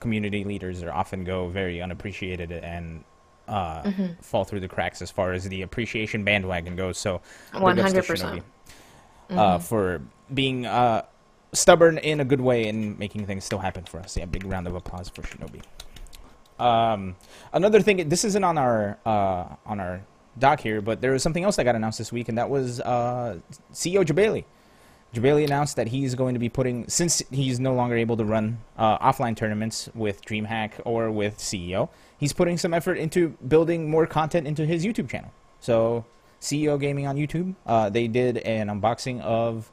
[0.00, 3.04] community leaders are often go very unappreciated and
[3.48, 4.06] uh, Mm-hmm.
[4.22, 6.98] fall through the cracks as far as the appreciation bandwagon goes.
[6.98, 7.20] So,
[7.52, 8.42] ups to 100%.
[9.30, 10.00] Uh, for
[10.32, 11.02] being uh,
[11.52, 14.16] stubborn in a good way and making things still happen for us.
[14.16, 15.62] Yeah, big round of applause for Shinobi.
[16.58, 17.16] Um,
[17.52, 20.02] another thing, this isn't on our uh, on our
[20.38, 22.80] doc here, but there was something else that got announced this week, and that was
[22.80, 23.38] uh,
[23.72, 24.44] CEO Jebailey.
[25.14, 28.58] Jebailey announced that he's going to be putting, since he's no longer able to run
[28.76, 31.88] uh, offline tournaments with DreamHack or with CEO,
[32.24, 35.30] he's putting some effort into building more content into his YouTube channel.
[35.60, 36.06] So,
[36.40, 39.70] CEO Gaming on YouTube, uh, they did an unboxing of,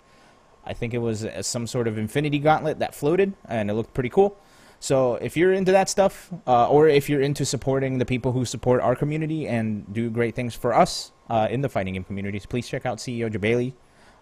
[0.66, 3.94] I think it was uh, some sort of Infinity Gauntlet that floated, and it looked
[3.94, 4.38] pretty cool.
[4.82, 8.44] So, if you're into that stuff, uh, or if you're into supporting the people who
[8.44, 12.46] support our community and do great things for us uh, in the fighting game communities,
[12.46, 13.72] please check out CEO Jebailey.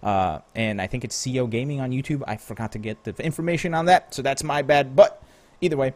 [0.03, 2.21] Uh, and I think it's CEO Gaming on YouTube.
[2.27, 4.95] I forgot to get the information on that, so that's my bad.
[4.95, 5.19] But
[5.61, 5.93] either way,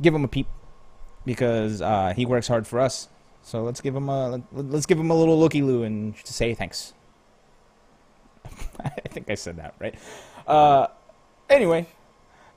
[0.00, 0.46] give him a peep
[1.28, 3.06] because uh, he works hard for us.
[3.42, 6.94] So let's give him a let's give him a little looky loo and say thanks.
[8.82, 9.94] I think I said that right.
[10.46, 10.86] Uh,
[11.50, 11.86] anyway,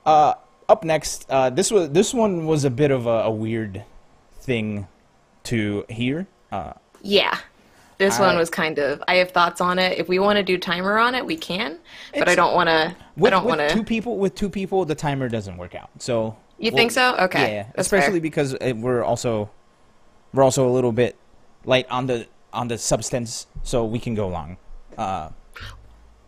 [0.06, 0.34] uh,
[0.70, 3.84] up next, uh, this was this one was a bit of a, a weird
[4.40, 4.88] thing
[5.44, 6.26] to hear.
[6.50, 7.36] Uh, Yeah.
[7.98, 9.02] This I- one was kind of.
[9.06, 9.98] I have thoughts on it.
[9.98, 11.78] If we want to do timer on it, we can.
[12.14, 12.72] But I don't want to.
[12.72, 15.90] I with, don't want two people with two people, the timer doesn't work out.
[15.98, 17.16] So You we'll- think so?
[17.16, 17.54] Okay.
[17.54, 18.20] Yeah, that's especially fair.
[18.20, 19.50] because uh, we're also
[20.32, 21.16] we're also a little bit
[21.64, 24.56] light on the on the substance, so we can go long.
[24.96, 25.30] Uh,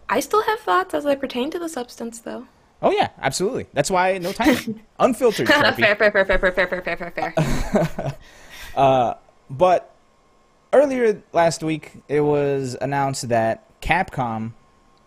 [0.08, 2.46] I still have thoughts as they pertain to the substance, though.
[2.82, 3.66] oh yeah, absolutely.
[3.74, 5.46] That's why no time, unfiltered.
[5.48, 5.76] Sharpie.
[5.76, 8.14] fair, fair, fair, fair, fair, fair, fair, fair, fair, fair.
[9.50, 9.94] But
[10.72, 14.52] earlier last week, it was announced that Capcom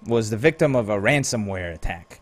[0.06, 2.22] was the victim of a ransomware attack,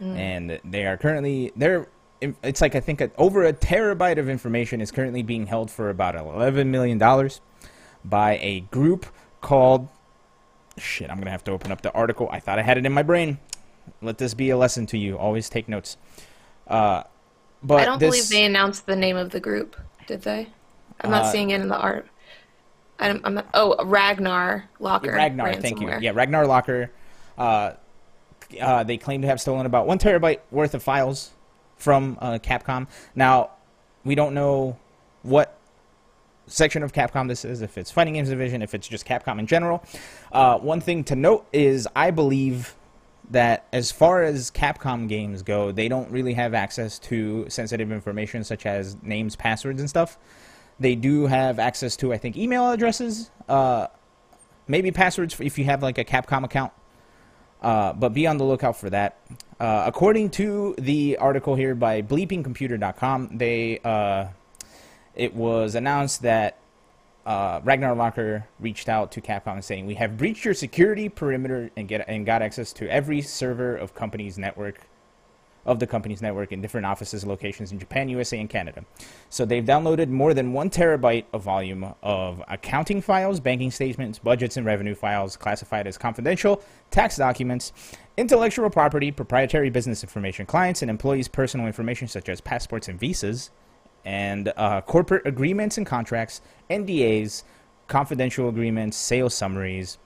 [0.00, 1.86] and they are currently they're.
[2.20, 5.88] It's like I think a, over a terabyte of information is currently being held for
[5.88, 7.40] about eleven million dollars
[8.04, 9.06] by a group
[9.40, 9.88] called.
[10.76, 12.28] Shit, I'm gonna have to open up the article.
[12.30, 13.38] I thought I had it in my brain.
[14.02, 15.16] Let this be a lesson to you.
[15.18, 15.96] Always take notes.
[16.66, 17.04] Uh,
[17.62, 20.48] but I don't this, believe they announced the name of the group, did they?
[21.00, 22.06] I'm not Uh, seeing it in the art.
[22.98, 25.12] I'm, I'm not, oh, Ragnar Locker.
[25.12, 25.90] Ragnar, thank you.
[26.00, 26.90] Yeah, Ragnar Locker.
[27.36, 27.72] Uh,
[28.60, 31.30] uh, they claim to have stolen about one terabyte worth of files
[31.80, 32.86] from uh, Capcom.
[33.14, 33.50] Now,
[34.04, 34.78] we don't know
[35.22, 35.58] what
[36.46, 39.46] section of Capcom this is, if it's Fighting Games Division, if it's just Capcom in
[39.46, 39.82] general.
[40.32, 42.74] Uh, one thing to note is I believe
[43.30, 48.42] that as far as Capcom games go, they don't really have access to sensitive information
[48.42, 50.18] such as names, passwords, and stuff.
[50.80, 53.86] They do have access to, I think, email addresses, uh,
[54.66, 56.72] maybe passwords if you have like a Capcom account.
[57.62, 59.18] Uh, but be on the lookout for that.
[59.58, 64.26] Uh, according to the article here by bleepingcomputer.com, they uh,
[65.14, 66.56] it was announced that
[67.26, 71.86] uh, Ragnar Locker reached out to Capcom saying, "We have breached your security perimeter and
[71.86, 74.80] get and got access to every server of company's network
[75.66, 78.84] of the company's network in different offices locations in Japan, USA, and Canada.
[79.28, 84.56] So they've downloaded more than one terabyte of volume of accounting files, banking statements, budgets,
[84.56, 87.72] and revenue files classified as confidential, tax documents,
[88.16, 93.50] intellectual property, proprietary business information, clients and employees' personal information such as passports and visas,
[94.04, 97.42] and uh, corporate agreements and contracts, NDAs,
[97.86, 99.98] confidential agreements, sales summaries,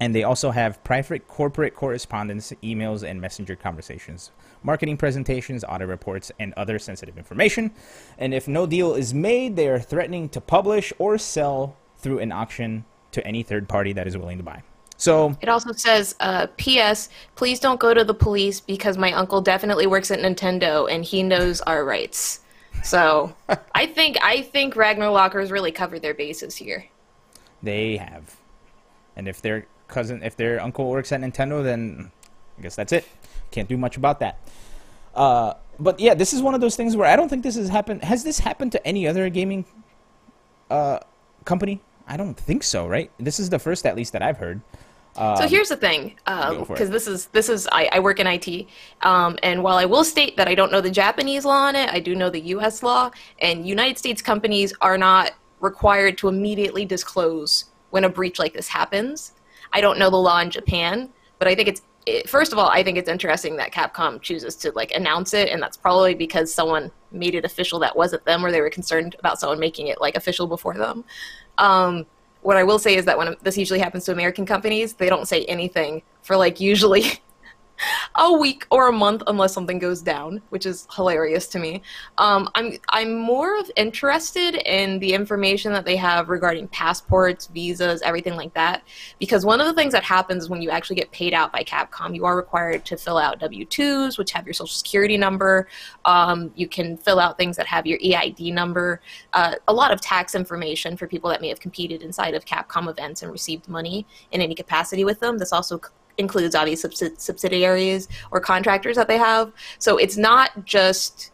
[0.00, 4.30] and they also have private corporate correspondence, emails, and messenger conversations
[4.64, 7.70] marketing presentations, audit reports, and other sensitive information.
[8.18, 12.32] And if no deal is made, they are threatening to publish or sell through an
[12.32, 14.62] auction to any third party that is willing to buy.
[14.96, 17.08] So it also says, uh, "P.S.
[17.34, 21.22] Please don't go to the police because my uncle definitely works at Nintendo and he
[21.22, 22.40] knows our rights."
[22.82, 23.34] So
[23.74, 26.86] I think I think Ragnar Lockers really covered their bases here.
[27.62, 28.36] They have,
[29.16, 32.10] and if their cousin, if their uncle works at Nintendo, then
[32.58, 33.08] I guess that's it.
[33.50, 34.38] Can't do much about that.
[35.14, 37.68] Uh, but yeah, this is one of those things where I don't think this has
[37.68, 38.04] happened.
[38.04, 39.64] Has this happened to any other gaming
[40.70, 40.98] uh,
[41.44, 41.80] company?
[42.06, 43.10] I don't think so, right?
[43.18, 44.60] This is the first, at least, that I've heard.
[45.16, 48.26] Um, so here's the thing, because um, this is this is I, I work in
[48.26, 48.66] IT,
[49.02, 51.88] um, and while I will state that I don't know the Japanese law on it,
[51.92, 52.82] I do know the U.S.
[52.82, 58.54] law, and United States companies are not required to immediately disclose when a breach like
[58.54, 59.33] this happens.
[59.74, 62.68] I don't know the law in Japan, but I think it's it, first of all,
[62.68, 66.52] I think it's interesting that Capcom chooses to like announce it, and that's probably because
[66.52, 70.00] someone made it official that wasn't them, or they were concerned about someone making it
[70.00, 71.04] like official before them.
[71.58, 72.06] Um,
[72.42, 75.26] what I will say is that when this usually happens to American companies, they don't
[75.26, 77.04] say anything for like usually
[78.16, 81.82] a week or a month unless something goes down, which is hilarious to me.
[82.18, 88.02] Um, I'm I'm more of interested in the information that they have regarding passports, visas,
[88.02, 88.82] everything like that,
[89.18, 92.14] because one of the things that happens when you actually get paid out by Capcom,
[92.14, 95.68] you are required to fill out W-2s, which have your social security number.
[96.04, 99.00] Um, you can fill out things that have your EID number.
[99.32, 102.88] Uh, a lot of tax information for people that may have competed inside of Capcom
[102.88, 105.38] events and received money in any capacity with them.
[105.38, 105.80] This also
[106.18, 106.84] includes obvious
[107.18, 109.52] subsidiaries or contractors that they have.
[109.78, 111.32] So it's not just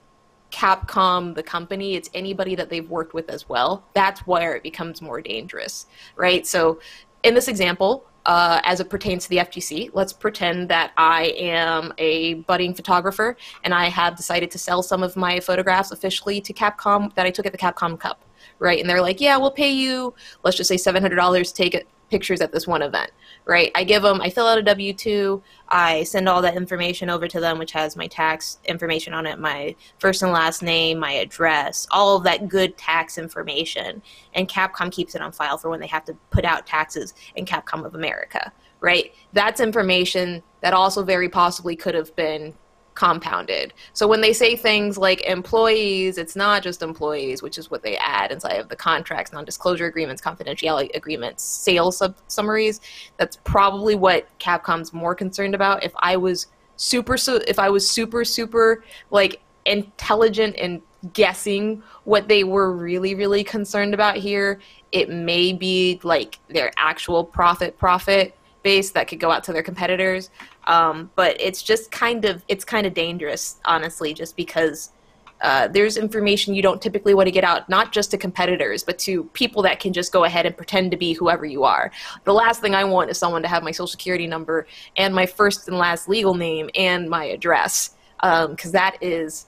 [0.50, 3.84] Capcom, the company, it's anybody that they've worked with as well.
[3.94, 6.46] That's where it becomes more dangerous, right?
[6.46, 6.80] So
[7.22, 11.92] in this example, uh, as it pertains to the FGC, let's pretend that I am
[11.98, 16.52] a budding photographer and I have decided to sell some of my photographs officially to
[16.52, 18.22] Capcom that I took at the Capcom Cup,
[18.58, 18.78] right?
[18.78, 22.52] And they're like, yeah, we'll pay you, let's just say $700 to take pictures at
[22.52, 23.10] this one event
[23.50, 23.72] right?
[23.74, 27.26] I give them, I fill out a W 2, I send all that information over
[27.26, 31.10] to them, which has my tax information on it, my first and last name, my
[31.10, 34.02] address, all of that good tax information.
[34.34, 37.44] And Capcom keeps it on file for when they have to put out taxes in
[37.44, 39.12] Capcom of America, right?
[39.32, 42.54] That's information that also very possibly could have been
[43.00, 43.72] compounded.
[43.94, 47.96] So when they say things like employees, it's not just employees, which is what they
[47.96, 52.82] add inside of the contracts, non-disclosure agreements, confidentiality agreements, sales sub- summaries.
[53.16, 55.82] That's probably what Capcom's more concerned about.
[55.82, 60.82] If I was super, so if I was super, super like intelligent and
[61.14, 64.60] guessing what they were really, really concerned about here,
[64.92, 69.62] it may be like their actual profit, profit base that could go out to their
[69.62, 70.30] competitors
[70.70, 74.92] um, but it's just kind of it's kind of dangerous, honestly, just because
[75.40, 78.98] uh, there's information you don't typically want to get out, not just to competitors, but
[78.98, 81.90] to people that can just go ahead and pretend to be whoever you are.
[82.24, 85.26] The last thing I want is someone to have my social security number and my
[85.26, 89.46] first and last legal name and my address, because um, that is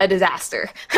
[0.00, 0.70] a disaster.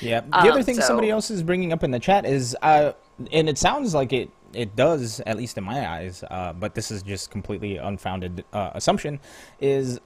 [0.00, 0.20] yeah.
[0.20, 2.92] The other um, thing so, somebody else is bringing up in the chat is, uh,
[3.30, 6.90] and it sounds like it it does, at least in my eyes, uh, but this
[6.90, 9.20] is just completely unfounded uh, assumption,
[9.60, 10.00] is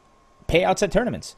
[0.49, 1.37] payouts at tournaments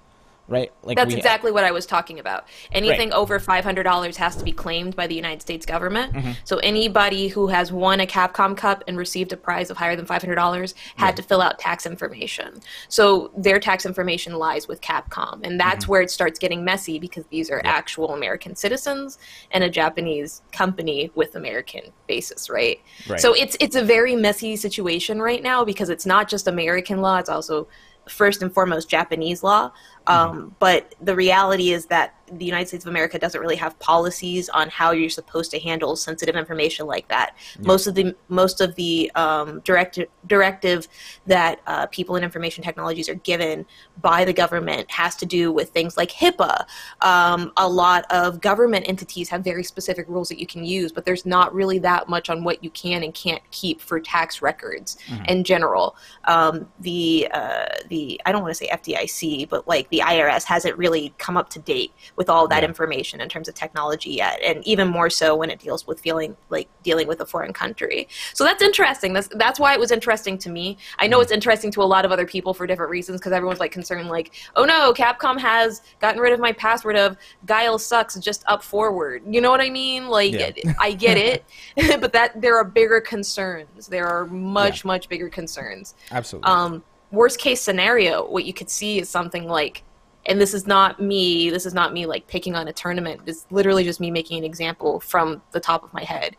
[0.48, 0.72] right?
[0.82, 2.46] Like That's exactly what I was talking about.
[2.72, 3.16] Anything right.
[3.16, 6.12] over $500 has to be claimed by the United States government.
[6.12, 6.32] Mm-hmm.
[6.44, 10.06] So anybody who has won a Capcom Cup and received a prize of higher than
[10.06, 12.60] $500 had to fill out tax information.
[12.88, 15.92] So their tax information lies with Capcom, and that's mm-hmm.
[15.92, 19.18] where it starts getting messy because these are actual American citizens
[19.50, 22.80] and a Japanese company with American basis, right?
[23.08, 23.20] right?
[23.20, 27.18] So it's it's a very messy situation right now because it's not just American law,
[27.18, 27.68] it's also
[28.08, 29.72] first and foremost Japanese law.
[30.06, 34.48] Um, But the reality is that the United States of America doesn't really have policies
[34.48, 37.36] on how you're supposed to handle sensitive information like that.
[37.60, 40.88] Most of the most of the um, directive directive
[41.26, 43.66] that uh, people in information technologies are given
[44.00, 46.64] by the government has to do with things like HIPAA.
[47.00, 51.04] Um, a lot of government entities have very specific rules that you can use, but
[51.04, 54.96] there's not really that much on what you can and can't keep for tax records
[55.28, 55.96] in general.
[56.24, 60.76] Um, the uh, the I don't want to say FDIC, but like the IRS hasn't
[60.76, 62.68] really come up to date with all that Yeah.
[62.68, 66.36] information in terms of technology yet, and even more so when it deals with feeling
[66.50, 68.08] like dealing with a foreign country.
[68.34, 69.12] So that's interesting.
[69.12, 70.78] That's that's why it was interesting to me.
[70.98, 73.60] I know it's interesting to a lot of other people for different reasons because everyone's
[73.60, 78.14] like concerned, like, oh no, Capcom has gotten rid of my password of Guile sucks
[78.18, 79.22] just up forward.
[79.28, 80.08] You know what I mean?
[80.08, 80.50] Like, Yeah.
[80.80, 81.44] I get it,
[82.00, 83.86] but that there are bigger concerns.
[83.88, 86.50] There are much much bigger concerns Absolutely.
[86.50, 89.82] um, worst case scenario, what you could see is something like,
[90.26, 93.20] and this is not me, this is not me like picking on a tournament.
[93.26, 96.36] It's literally just me making an example from the top of my head.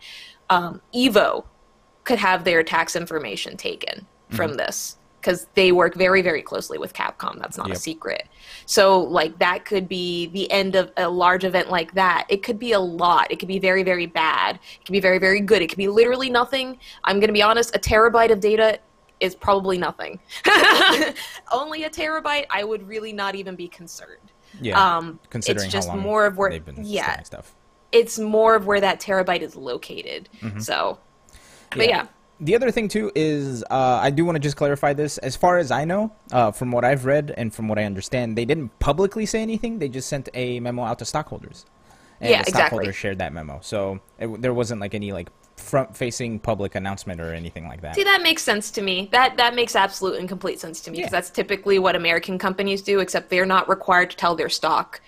[0.50, 1.46] Um, Evo
[2.04, 6.94] could have their tax information taken from this because they work very, very closely with
[6.94, 7.38] Capcom.
[7.40, 7.78] That's not Yep.
[7.78, 8.28] a secret.
[8.66, 12.26] So, like, that could be the end of a large event like that.
[12.30, 13.30] It could be a lot.
[13.30, 14.56] It could be very, very bad.
[14.80, 15.62] It could be very, very good.
[15.62, 16.80] It could be literally nothing.
[17.04, 18.80] I'm going to be honest, a terabyte of data
[19.20, 20.20] is probably nothing.
[21.52, 24.32] Only a terabyte, I would really not even be concerned.
[24.62, 24.98] yeah.
[24.98, 27.56] um, considering it's just more of where, they've been yeah, stuff.
[27.92, 30.30] it's more of where that terabyte is located.
[30.60, 31.00] So,
[31.72, 32.08] but yeah.
[32.40, 35.18] The other thing too is uh, I do want to just clarify this.
[35.18, 38.38] As far as I know, uh, from what I've read and from what I understand,
[38.38, 39.80] they didn't publicly say anything.
[39.80, 41.66] They just sent a memo out to stockholders,
[42.22, 42.60] and Yeah, the exactly.
[42.60, 43.60] stockholders shared that memo.
[43.64, 47.96] So it, there wasn't like any like front-facing public announcement or anything like that.
[47.96, 49.10] See, that makes sense to me.
[49.12, 51.18] That that makes absolute and complete sense to me because Yeah.
[51.18, 55.02] that's typically what American companies do, except they're not required to tell their stock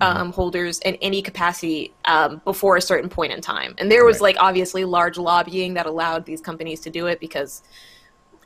[0.00, 0.16] Mm-hmm.
[0.16, 3.74] um, holders in any capacity um, before a certain point in time.
[3.76, 4.34] And there was Right.
[4.34, 7.62] like obviously large lobbying that allowed these companies to do it because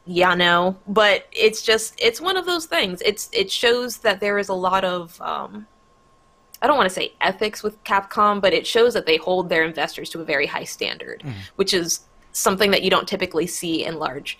[0.07, 4.37] yeah no but it's just it's one of those things it's it shows that there
[4.37, 5.67] is a lot of um
[6.65, 9.65] i don't want to say ethics with capcom but it shows that they hold their
[9.65, 11.23] investors to a very high standard
[11.57, 12.01] which is
[12.33, 14.39] something that you don't typically see in large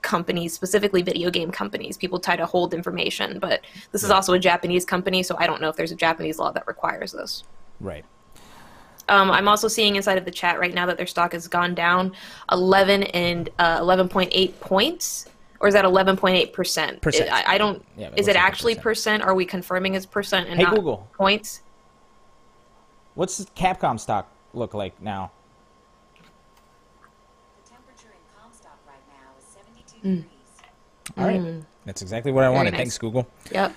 [0.00, 1.96] companies specifically video game companies.
[1.96, 5.60] People try to hold information but this is also a japanese company so i don't
[5.60, 7.42] know if there's a japanese law that requires this.
[7.80, 8.04] Right.
[9.08, 11.74] um, I'm also seeing inside of the chat right now that their stock has gone
[11.74, 12.12] down
[12.52, 15.26] 11 and uh, 11.8 points,
[15.60, 17.00] or is that 11.8 percent?
[17.00, 17.30] Percent.
[17.32, 17.84] I, I don't.
[17.96, 18.82] Yeah, is it actually percent.
[18.82, 19.22] percent?
[19.22, 21.08] Are we confirming it's percent and Hey, not Google.
[21.14, 21.62] points?
[23.14, 25.30] What's Capcom stock look like now?
[27.64, 30.16] The temperature in Comstock right now is 72 Mm.
[30.22, 30.28] degrees.
[31.16, 31.64] All right.
[31.84, 32.72] That's exactly what I wanted.
[32.72, 32.78] nice.
[32.80, 33.28] Thanks, Google.
[33.52, 33.72] Yep.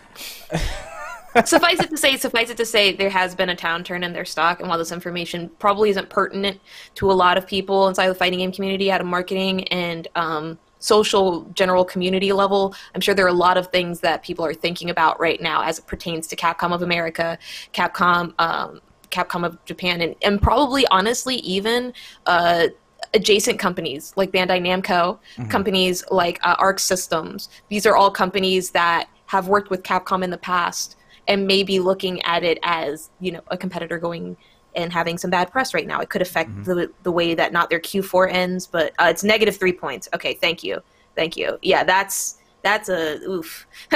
[1.46, 4.26] suffice it to say, suffice it to say, there has been a downturn in their
[4.26, 6.60] stock, and while this information probably isn't pertinent
[6.96, 10.58] to a lot of people inside the fighting game community, out of marketing and um,
[10.80, 14.54] social general community level, I'm sure there are a lot of things that people are
[14.54, 17.38] thinking about right now as it pertains to Capcom of America,
[17.74, 21.94] Capcom, um, Capcom of Japan, and, and probably honestly even.
[22.26, 22.68] Uh,
[23.13, 27.48] adjacent companies like Bandai Namco, companies like uh, Arc Systems.
[27.70, 31.80] These are all companies that have worked with Capcom in the past and may be
[31.80, 34.36] looking at it as you know a competitor going
[34.78, 36.00] and having some bad press right now.
[36.00, 39.58] It could affect the the way that not their Q4 ends, but uh, it's negative
[39.58, 40.08] three points.
[40.13, 40.82] Okay, thank you,
[41.16, 41.58] thank you.
[41.62, 43.68] Yeah, that's that's a oof.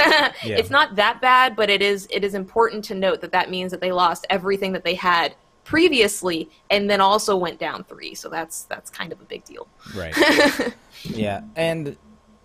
[0.58, 3.70] It's not that bad, but it is it is important to note that that means
[3.70, 8.28] that they lost everything that they had previously and then also went down three so
[8.28, 10.12] that's that's kind of a big deal Right.
[11.04, 11.96] yeah, and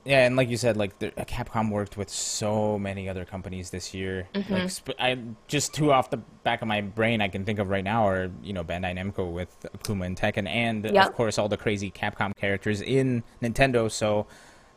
[0.07, 3.93] yeah, and like you said, like the, Capcom worked with so many other companies this
[3.93, 4.27] year.
[4.33, 4.53] Mm-hmm.
[4.53, 7.69] Like sp- I just two off the back of my brain I can think of
[7.69, 11.07] right now are you know Bandai Namco with Akuma and Tekken, and Yep.
[11.07, 13.91] of course all the crazy Capcom characters in Nintendo.
[13.91, 14.27] So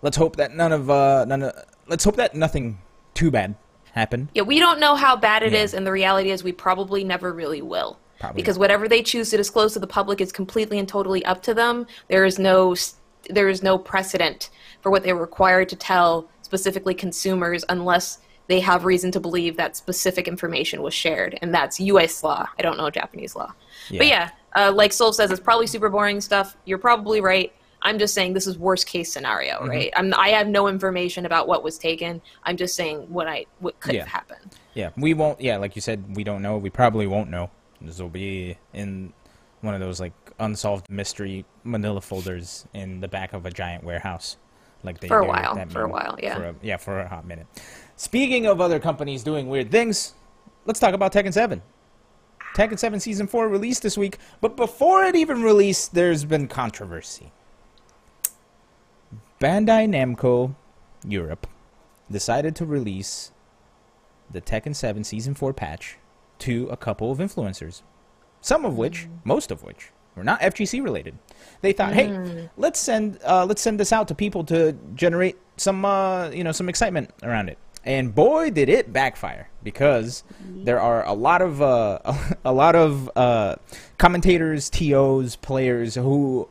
[0.03, 1.53] let's hope that none of uh none of
[1.87, 2.79] let's hope that nothing
[3.15, 3.55] too bad
[3.93, 4.29] happened.
[4.35, 5.79] yeah we don't know how bad it is, Yeah.
[5.79, 8.61] and the reality is we probably never really will Probably because not.
[8.61, 11.87] whatever they choose to disclose to the public is completely and totally up to them
[12.09, 12.95] there is no s-
[13.35, 18.19] there is no precedent for what they're required to tell specifically consumers unless
[18.49, 22.63] they have reason to believe that specific information was shared and that's us law i
[22.63, 23.53] don't know japanese law
[23.91, 24.31] but Yeah.
[24.55, 27.53] yeah uh, like soul says it's probably super boring stuff you're probably right
[27.83, 29.69] i'm just saying this is worst case scenario Mm-hmm.
[29.69, 33.47] right I'm, i have no information about what was taken i'm just saying what i
[33.61, 34.01] what could Yeah.
[34.01, 35.41] have happened Yeah, we won't.
[35.41, 36.57] Yeah, like you said, we don't know.
[36.57, 37.51] We probably won't know.
[37.81, 39.13] This will be in
[39.63, 44.37] one of those like unsolved mystery Manila folders in the back of a giant warehouse.
[44.83, 46.37] like they For a while, for a while, yeah.
[46.37, 47.47] For a, yeah, for a hot minute.
[47.97, 50.15] Speaking of other companies doing weird things,
[50.65, 51.63] let's talk about Tekken 7.
[52.55, 57.31] Tekken 7 Season 4 released this week, but before it even released, there's been controversy.
[59.41, 60.55] Bandai Namco
[61.07, 61.47] Europe
[62.11, 63.31] decided to release
[64.31, 65.97] the Tekken 7 Season 4 patch
[66.41, 67.83] to a couple of influencers.
[68.41, 69.11] Some of which, mm.
[69.25, 71.19] most of which, were not FGC related.
[71.63, 75.85] They thought, hey, let's send uh, let's send this out to people to generate some
[75.85, 77.59] uh, you know some excitement around it.
[77.85, 81.99] And boy, did it backfire because there are a lot of uh,
[82.45, 83.57] a lot of uh,
[83.99, 86.49] commentators, TOs, players who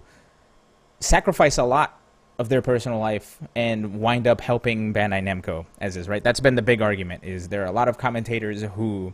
[0.99, 1.99] sacrifice a lot
[2.39, 6.23] of their personal life and wind up helping Bandai Namco as is right.
[6.23, 7.23] That's been the big argument.
[7.25, 9.13] Is there are a lot of commentators who,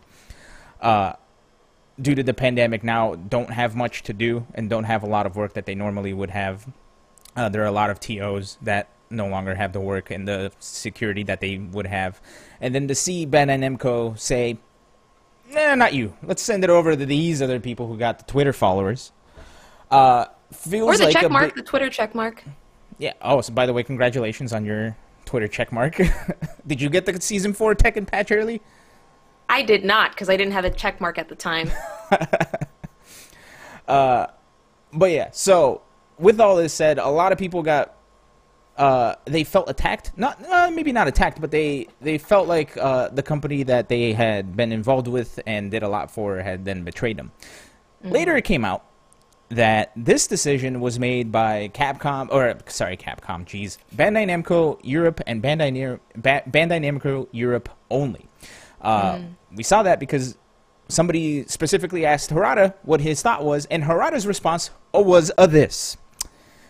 [0.80, 1.14] uh,
[2.02, 5.26] due to the pandemic now, don't have much to do and don't have a lot
[5.26, 6.68] of work that they normally would have.
[7.36, 10.52] Uh, there are a lot of TOs that no longer have the work and the
[10.60, 12.20] security that they would have,
[12.60, 14.58] and then to see Bandai Namco say,
[15.52, 16.14] "Nah, not you.
[16.24, 19.12] Let's send it over to these other people who got the Twitter followers."
[19.92, 22.44] Uh, feels Or the like check mark, big- the Twitter check mark.
[22.98, 23.14] yeah.
[23.22, 25.98] Oh, so by the way, congratulations on your Twitter check mark.
[26.68, 28.62] Did you get the season four Tekken patch early?
[29.50, 31.72] I did not because I didn't have a check mark at the time.
[34.96, 35.30] But yeah.
[35.32, 35.82] So
[36.18, 37.92] with all this said, a lot of people got.
[38.78, 40.12] Uh, they felt attacked.
[40.18, 44.12] Not uh, maybe not attacked, but they they felt like uh, the company that they
[44.12, 47.32] had been involved with and did a lot for had then betrayed them.
[48.04, 48.84] Later, it came out
[49.50, 55.42] that this decision was made by Capcom, or sorry, Capcom, jeez, Bandai Namco Europe and
[55.42, 58.28] Bandai, ba- Bandai Namco Europe only.
[58.86, 59.20] Uh,
[59.56, 60.38] We saw that because
[60.88, 65.98] somebody specifically asked Harada what his thought was, and Harada's response was a this.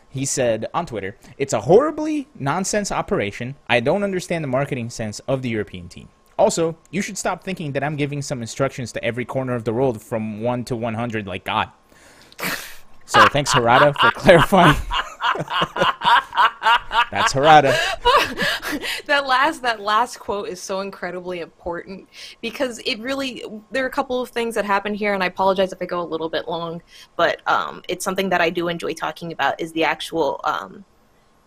[0.09, 3.55] He said on Twitter, "It's a horribly nonsense operation.
[3.67, 6.07] I don't understand the marketing sense of the European team.
[6.37, 9.73] Also, you should stop thinking that I'm giving some instructions to every corner of the
[9.73, 11.69] world from 1 to 100 like God."
[13.05, 14.75] So, thanks Harada for clarifying.
[17.11, 17.71] That's Harada.
[19.05, 22.07] that last that last quote is so incredibly important
[22.41, 25.71] because it really there are a couple of things that happen here and i apologize
[25.71, 26.81] if i go a little bit long
[27.15, 30.83] but um, it's something that i do enjoy talking about is the actual um,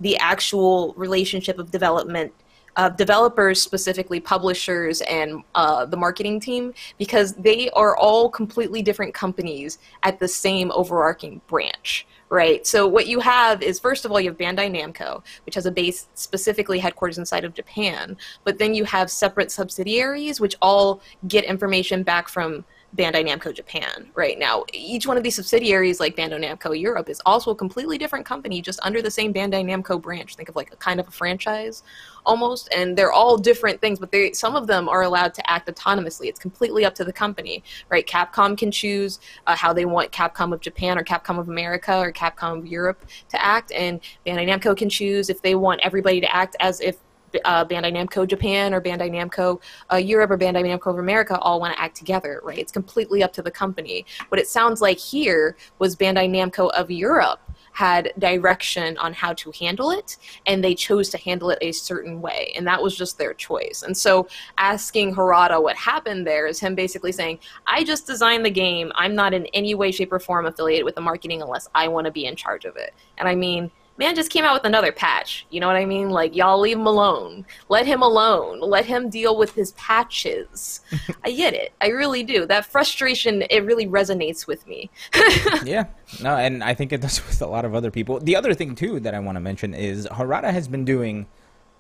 [0.00, 2.32] the actual relationship of development
[2.78, 9.12] uh, developers specifically publishers and uh, the marketing team because they are all completely different
[9.12, 14.20] companies at the same overarching branch right so what you have is first of all
[14.20, 18.74] you have bandai namco which has a base specifically headquarters inside of japan but then
[18.74, 22.64] you have separate subsidiaries which all get information back from
[22.96, 24.64] Bandai Namco Japan right now.
[24.72, 28.62] Each one of these subsidiaries, like Bandai Namco Europe, is also a completely different company,
[28.62, 30.36] just under the same Bandai Namco branch.
[30.36, 31.82] Think of like a kind of a franchise,
[32.28, 33.98] almost, and they're all different things.
[33.98, 36.26] But they, some of them are allowed to act autonomously.
[36.26, 38.06] It's completely up to the company, right?
[38.06, 42.12] Capcom can choose uh, how they want Capcom of Japan or Capcom of America or
[42.12, 46.32] Capcom of Europe to act, and Bandai Namco can choose if they want everybody to
[46.34, 46.98] act as if
[47.44, 49.60] uh, Bandai Namco Japan or Bandai Namco
[49.92, 52.58] uh, Europe or Bandai Namco of America all want to act together, right?
[52.58, 54.06] It's completely up to the company.
[54.28, 57.40] What it sounds like here was Bandai Namco of Europe
[57.78, 60.16] had direction on how to handle it,
[60.46, 63.84] and they chose to handle it a certain way, and that was just their choice.
[63.86, 64.26] And so,
[64.58, 68.90] asking Harada what happened there is him basically saying, "I just designed the game.
[68.96, 72.06] I'm not in any way, shape, or form affiliated with the marketing unless I want
[72.06, 74.92] to be in charge of it." And I mean man just came out with another
[74.92, 75.44] patch.
[75.50, 76.10] You know what I mean?
[76.10, 77.44] Like, y'all leave him alone.
[77.68, 78.60] Let him alone.
[78.60, 80.80] Let him deal with his patches.
[81.24, 81.72] I get it.
[81.80, 82.46] I really do.
[82.46, 84.88] That frustration, it really resonates with me.
[85.64, 85.86] yeah,
[86.22, 88.20] no, and I think it does with a lot of other people.
[88.20, 91.26] The other thing too that I want to mention is Harada has been doing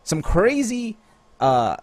[0.02, 0.96] some crazy
[1.40, 1.76] uh,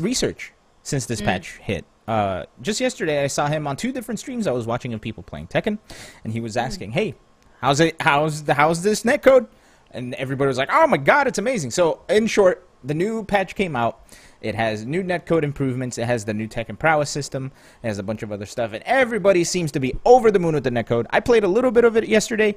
[0.00, 0.52] research
[0.82, 1.84] since this patch hit.
[2.06, 4.46] Uh, just yesterday, I saw him on two different streams.
[4.46, 5.78] I was watching of people playing Tekken,
[6.24, 7.14] and he was asking, "Hey,
[7.60, 8.00] how's it?
[8.00, 9.46] How's the how's this netcode?"
[9.92, 13.54] And everybody was like, "Oh my god, it's amazing!" So, in short, the new patch
[13.54, 14.00] came out.
[14.40, 15.98] It has new netcode improvements.
[15.98, 17.52] It has the new Tekken Prowess system.
[17.82, 20.54] It has a bunch of other stuff, and everybody seems to be over the moon
[20.54, 21.06] with the netcode.
[21.10, 22.56] I played a little bit of it yesterday.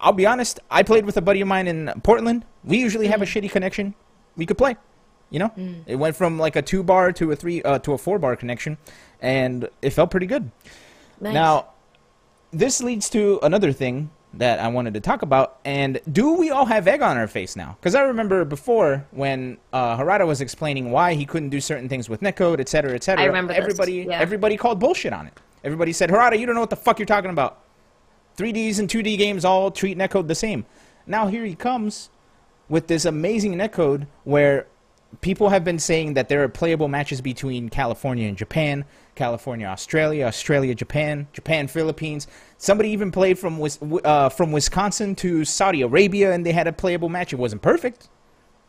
[0.00, 0.60] I'll be honest.
[0.70, 2.44] I played with a buddy of mine in Portland.
[2.64, 3.94] We usually have a shitty connection.
[4.36, 4.76] We could play.
[5.30, 5.52] You know,
[5.86, 8.34] it went from like a two bar to a three uh, to a four bar
[8.34, 8.78] connection,
[9.20, 10.50] and it felt pretty good.
[11.20, 11.34] Nice.
[11.34, 11.70] Now,
[12.50, 15.58] this leads to another thing that I wanted to talk about.
[15.64, 17.76] And do we all have egg on our face now?
[17.78, 22.08] Because I remember before when uh, Harada was explaining why he couldn't do certain things
[22.08, 23.24] with netcode, et cetera, et cetera.
[23.24, 24.20] I remember this, everybody, yeah.
[24.20, 25.34] everybody called bullshit on it.
[25.64, 27.58] Everybody said, Harada, you don't know what the fuck you're talking about.
[28.36, 30.64] 3Ds and 2D games all treat netcode the same.
[31.06, 32.10] Now here he comes
[32.68, 34.66] with this amazing netcode where
[35.20, 38.84] people have been saying that there are playable matches between California and Japan,
[39.14, 42.26] California, Australia, Australia, Japan, Japan, Philippines.
[42.58, 43.60] Somebody even played from
[44.04, 47.32] uh, from Wisconsin to Saudi Arabia, and they had a playable match.
[47.32, 48.08] It wasn't perfect,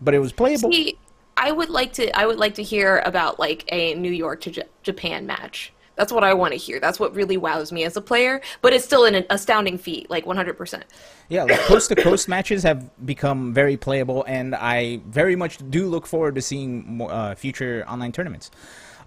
[0.02, 0.72] but it was playable.
[0.72, 0.98] See,
[1.38, 2.18] I would like to.
[2.18, 5.74] I would like to hear about like a New York to J- Japan match.
[6.00, 6.80] That's what I want to hear.
[6.80, 8.40] That's what really wows me as a player.
[8.62, 10.84] But it's still an astounding feat, like 100%.
[11.28, 15.88] Yeah, like coast to coast matches have become very playable, and I very much do
[15.88, 18.50] look forward to seeing more, uh, future online tournaments.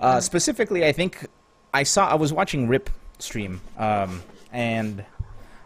[0.01, 1.26] Uh, specifically, I think
[1.72, 4.22] I saw I was watching Rip stream, um,
[4.53, 5.03] and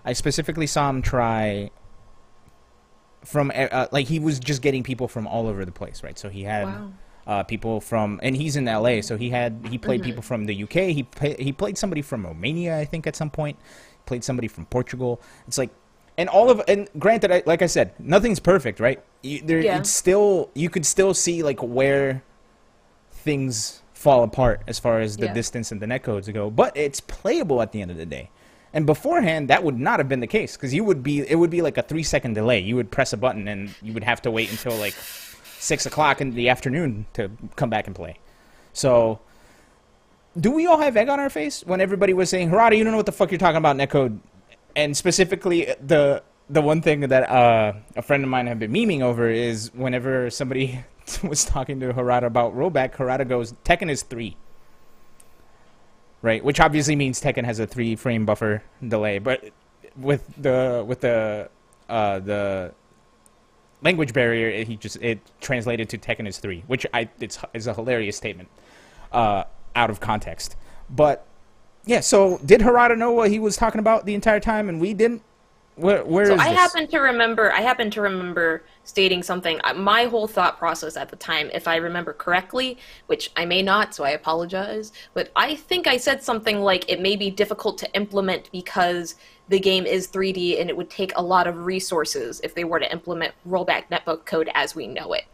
[0.04, 1.72] I specifically saw him try
[3.24, 6.16] from uh, like he was just getting people from all over the place, right?
[6.16, 6.66] So he had.
[6.66, 6.92] Wow.
[7.26, 10.62] Uh, people from and he's in LA, so he had he played people from the
[10.62, 10.94] UK.
[10.94, 11.04] He
[11.40, 13.58] he played somebody from Romania, I think, at some point.
[14.04, 15.20] Played somebody from Portugal.
[15.48, 15.70] It's like,
[16.16, 19.02] and all of and granted, I, like I said, nothing's perfect, right?
[19.24, 19.78] You, there, Yeah.
[19.78, 22.22] it's still you could still see like where
[23.10, 25.32] things fall apart as far as the Yeah.
[25.34, 28.30] distance and the netcodes go, but it's playable at the end of the day.
[28.72, 31.50] And beforehand, that would not have been the case because you would be it would
[31.50, 32.60] be like a three second delay.
[32.60, 34.94] You would press a button and you would have to wait until like
[35.58, 38.18] six o'clock in the afternoon to come back and play.
[38.72, 39.20] So,
[40.38, 42.92] do we all have egg on our face when everybody was saying, "Harada, you don't
[42.92, 44.18] know what the fuck you're talking about netcode,"
[44.74, 49.00] and specifically the the one thing that uh, a friend of mine have been memeing
[49.00, 50.84] over is whenever somebody
[51.22, 54.36] was talking to Harada about rollback, Harada goes, "Tekken is three.
[56.22, 59.44] Right, which obviously means Tekken has a three frame buffer delay, but
[59.96, 61.48] with the with the
[61.88, 62.72] uh, the
[63.82, 67.74] language barrier, he just it translated to Tekken is three, which I it's is a
[67.74, 68.48] hilarious statement
[69.12, 70.56] uh, out of context.
[70.88, 71.26] But
[71.84, 74.94] yeah, so did Harada know what he was talking about the entire time, and we
[74.94, 75.22] didn't?
[75.76, 76.58] Where where So is I this?
[76.58, 77.52] happen to remember.
[77.52, 79.60] I happen to remember stating something.
[79.62, 83.62] uh, My whole thought process at the time, if I remember correctly, which I may
[83.62, 84.92] not, so I apologize.
[85.14, 89.16] But I think I said something like it may be difficult to implement because
[89.48, 92.80] the game is 3D and it would take a lot of resources if they were
[92.80, 95.24] to implement rollback netbook code as we know it.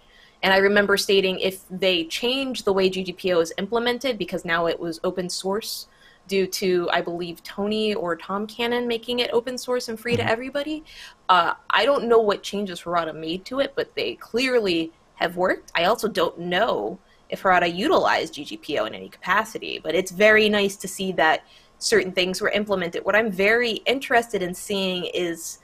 [0.42, 4.80] And I remember stating if they change the way GGPO is implemented, because now it
[4.80, 5.86] was open source
[6.32, 10.26] due to, I believe, Tony or Tom Cannon making it open source and free to
[10.26, 10.82] everybody.
[11.28, 15.70] Uh, I don't know what changes Harada made to it, but they clearly have worked.
[15.74, 20.74] I also don't know if Harada utilized GGPO in any capacity, but it's very nice
[20.76, 21.44] to see that
[21.78, 23.04] certain things were implemented.
[23.04, 25.58] What I'm very interested in seeing is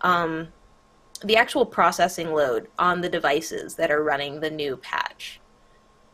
[0.00, 0.48] um,
[1.22, 5.38] the actual processing load on the devices that are running the new patch.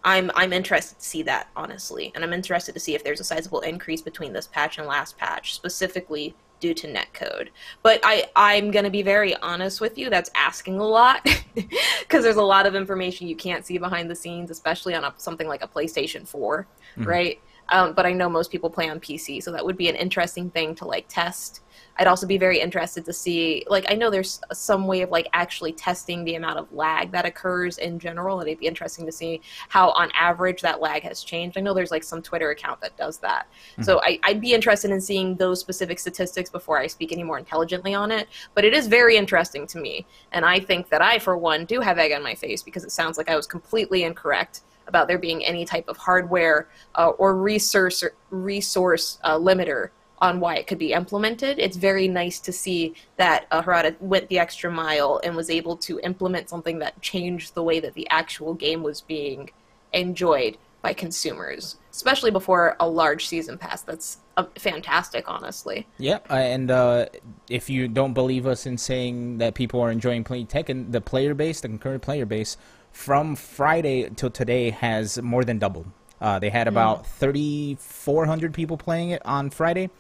[0.05, 3.25] I'm I'm interested to see that honestly, and I'm interested to see if there's a
[3.25, 7.49] sizable increase between this patch and last patch, specifically due to netcode.
[7.83, 10.11] But I I'm gonna be very honest with you.
[10.11, 11.25] That's asking a lot
[11.55, 15.15] because there's a lot of information you can't see behind the scenes, especially on a,
[15.17, 17.09] something like a PlayStation 4, mm-hmm.
[17.09, 17.41] right?
[17.71, 20.51] Um, but I know most people play on PC, so that would be an interesting
[20.51, 21.61] thing to like test.
[21.97, 25.29] I'd also be very interested to see, like, I know there's some way of like
[25.33, 29.13] actually testing the amount of lag that occurs in general, and it'd be interesting to
[29.13, 31.57] see how, on average, that lag has changed.
[31.57, 33.47] I know there's like some Twitter account that does that,
[33.83, 37.39] so I, I'd be interested in seeing those specific statistics before I speak any more
[37.39, 38.29] intelligently on it.
[38.55, 41.81] But it is very interesting to me, and I think that I, for one, do
[41.81, 45.19] have egg on my face because it sounds like I was completely incorrect about there
[45.19, 50.79] being any type of hardware uh, or resource resource uh, limiter on why it could
[50.79, 51.59] be implemented.
[51.59, 55.77] It's very nice to see that uh, Harada went the extra mile and was able
[55.79, 59.51] to implement something that changed the way that the actual game was being
[59.93, 63.83] enjoyed by consumers, especially before a large season pass.
[63.83, 65.87] That's uh, fantastic, honestly.
[65.99, 67.07] Yep, uh, and uh,
[67.49, 71.35] if you don't believe us in saying that people are enjoying playing Tekken, the player
[71.35, 72.57] base, the concurrent player base,
[72.95, 75.87] from Friday till today has more than doubled.
[76.21, 79.91] Uh, they had about 3,400 people playing it on Friday.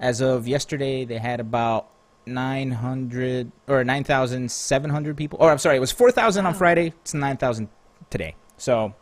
[0.00, 1.90] As of yesterday, they had about
[2.24, 5.38] 900 or 9,700 people.
[5.42, 6.94] Or I'm sorry, it was 4,000 on Friday.
[7.02, 7.68] It's 9,000
[8.08, 8.36] today.
[8.56, 8.94] So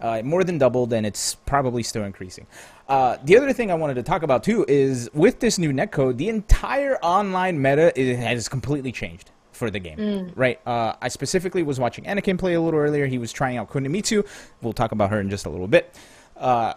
[0.00, 2.46] uh, more than doubled, and it's probably still increasing.
[2.88, 6.18] Uh, the other thing I wanted to talk about too is with this new netcode,
[6.18, 9.30] the entire online meta is, has completely changed
[9.62, 10.32] for the game.
[10.34, 10.58] Right?
[10.66, 13.06] Uh, I specifically was watching Anakin play a little earlier.
[13.06, 14.26] He was trying out Kunimitsu.
[14.60, 15.94] We'll talk about her in just a little bit.
[16.36, 16.74] Uh,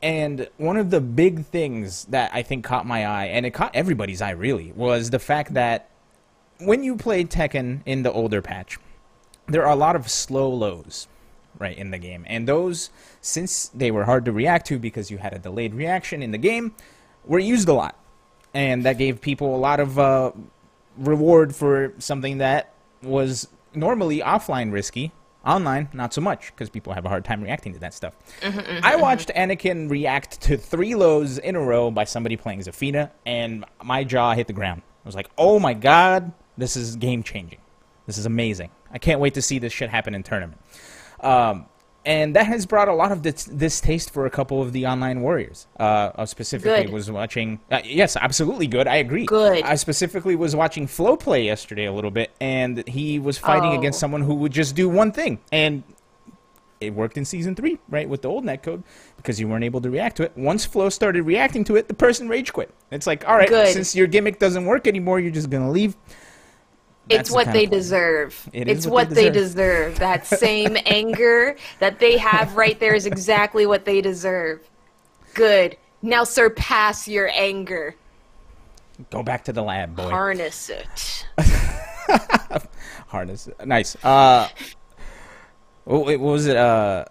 [0.00, 3.74] and one of the big things that I think caught my eye, and it caught
[3.74, 5.90] everybody's eye really, was the fact that
[6.60, 8.78] when you play Tekken in the older patch,
[9.48, 11.08] there are a lot of slow lows
[11.58, 12.90] right in the game and those
[13.20, 16.38] since they were hard to react to because you had a delayed reaction in the
[16.38, 16.74] game
[17.24, 17.96] were used a lot
[18.54, 20.32] and that gave people a lot of uh,
[20.96, 22.72] reward for something that
[23.02, 25.12] was normally offline risky.
[25.46, 28.14] Online, not so much, because people have a hard time reacting to that stuff.
[28.40, 33.10] Mm-hmm, I watched Anakin react to three lows in a row by somebody playing Zafina,
[33.26, 34.80] and my jaw hit the ground.
[35.04, 37.58] I was like, oh my god, this is game changing.
[38.06, 38.70] This is amazing.
[38.90, 40.58] I can't wait to see this shit happen in tournament.
[41.20, 41.66] Um,
[42.06, 45.20] and that has brought a lot of dis- distaste for a couple of the online
[45.22, 45.66] warriors.
[45.78, 46.92] Uh, I specifically Good.
[46.92, 47.60] was watching.
[47.70, 48.86] Uh, yes, absolutely good.
[48.86, 49.26] I agree.
[49.26, 49.62] Good.
[49.62, 53.78] I specifically was watching Flow play yesterday a little bit, and he was fighting Oh.
[53.78, 55.82] against someone who would just do one thing, and
[56.80, 58.82] it worked in season three, right, with the old netcode,
[59.16, 60.32] because you weren't able to react to it.
[60.36, 62.70] Once Flow started reacting to it, the person rage quit.
[62.90, 63.68] It's like, all right, Good.
[63.72, 65.96] since your gimmick doesn't work anymore, you're just gonna leave.
[67.08, 68.48] It's That's the what they deserve.
[68.52, 69.94] It is it's what what, they they, deserve.
[69.94, 69.98] deserve.
[69.98, 74.66] That same anger that they have right there is exactly what they deserve.
[75.34, 75.76] Good.
[76.00, 77.94] Now surpass your anger.
[79.10, 80.08] Go back to the lab, boy.
[80.08, 81.26] Harness it.
[83.08, 83.48] harness.
[83.48, 83.66] It.
[83.66, 83.96] Nice.
[84.04, 84.48] Uh,
[85.84, 86.56] what, what was it?
[86.56, 87.04] Uh,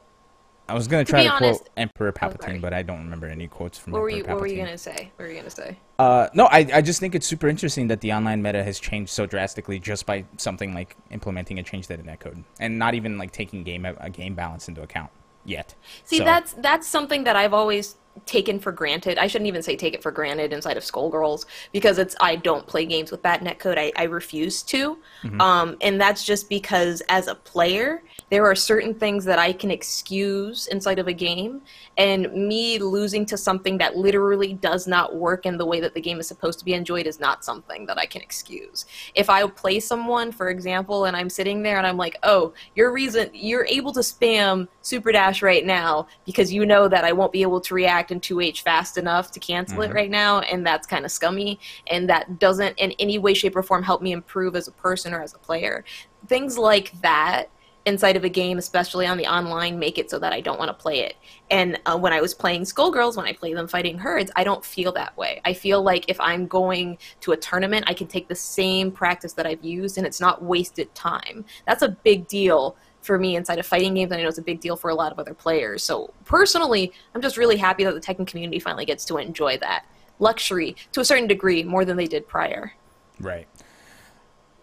[0.67, 2.11] I was gonna try to, honest- quote Emperor.
[2.13, 4.29] Palpatine, but I don't remember any quotes from What were Emperor you Palpatine.
[4.33, 5.11] what were you gonna say?
[5.15, 5.77] What were you gonna say?
[5.99, 9.11] Uh, no, I, I just think it's super interesting that the online meta has changed
[9.11, 13.31] so drastically just by something like implementing a change data netcode and not even like
[13.31, 15.11] taking game a game balance into account
[15.45, 15.75] yet.
[16.05, 17.95] See, So- that's that's something that I've always
[18.25, 19.17] taken for granted.
[19.17, 22.65] I shouldn't even say take it for granted inside of Skullgirls because it's I don't
[22.67, 23.77] play games with bad netcode.
[23.77, 25.39] I, I refuse to, Mm-hmm.
[25.39, 29.71] um, and that's just because as a player, there are certain things that I can
[29.71, 31.61] excuse inside of a game,
[31.97, 36.01] and me losing to something that literally does not work in the way that the
[36.01, 38.85] game is supposed to be enjoyed is not something that I can excuse.
[39.15, 42.91] If I play someone, for example, and I'm sitting there and I'm like, oh, your
[42.91, 47.31] reason you're able to spam super dash right now because you know that I won't
[47.31, 50.87] be able to react in 2H fast enough to cancel it right now, and that's
[50.87, 54.55] kind of scummy, and that doesn't in any way, shape, or form help me improve
[54.55, 55.83] as a person or as a player.
[56.27, 57.49] Things like that
[57.85, 60.69] inside of a game, especially on the online, make it so that I don't want
[60.69, 61.15] to play it.
[61.51, 64.63] And uh, when I was playing Skullgirls, when I play them fighting herds, I don't
[64.63, 65.41] feel that way.
[65.43, 69.33] I feel like if I'm going to a tournament, I can take the same practice
[69.33, 71.45] that I've used, and it's not wasted time.
[71.65, 74.41] That's a big deal for me inside of fighting games, and I know it's a
[74.43, 75.83] big deal for a lot of other players.
[75.83, 79.85] So personally, I'm just really happy that the Tekken community finally gets to enjoy that
[80.19, 82.73] luxury to a certain degree more than they did prior.
[83.19, 83.47] Right.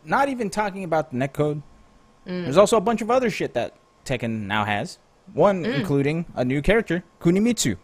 [0.04, 1.62] Not even talking about the netcode.
[2.26, 2.44] Mm.
[2.44, 3.74] There's also a bunch of other shit that
[4.04, 4.98] Tekken now has.
[5.34, 5.74] One Mm.
[5.78, 7.76] including a new character, Kunimitsu.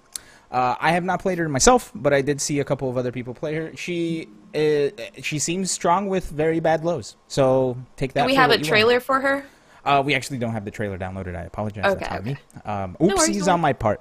[0.50, 3.12] Uh, I have not played her myself, but I did see a couple of other
[3.12, 3.76] people play her.
[3.76, 4.88] She uh,
[5.20, 7.16] she seems strong with very bad lows.
[7.28, 8.22] So take that.
[8.22, 8.64] Do we have a you want.
[8.66, 9.44] trailer for her?
[9.86, 11.36] Uh, we actually don't have the trailer downloaded.
[11.36, 11.84] I apologize.
[11.86, 12.30] Okay, That's on okay.
[12.32, 12.36] me.
[12.64, 14.00] Um, oopsies no on my part.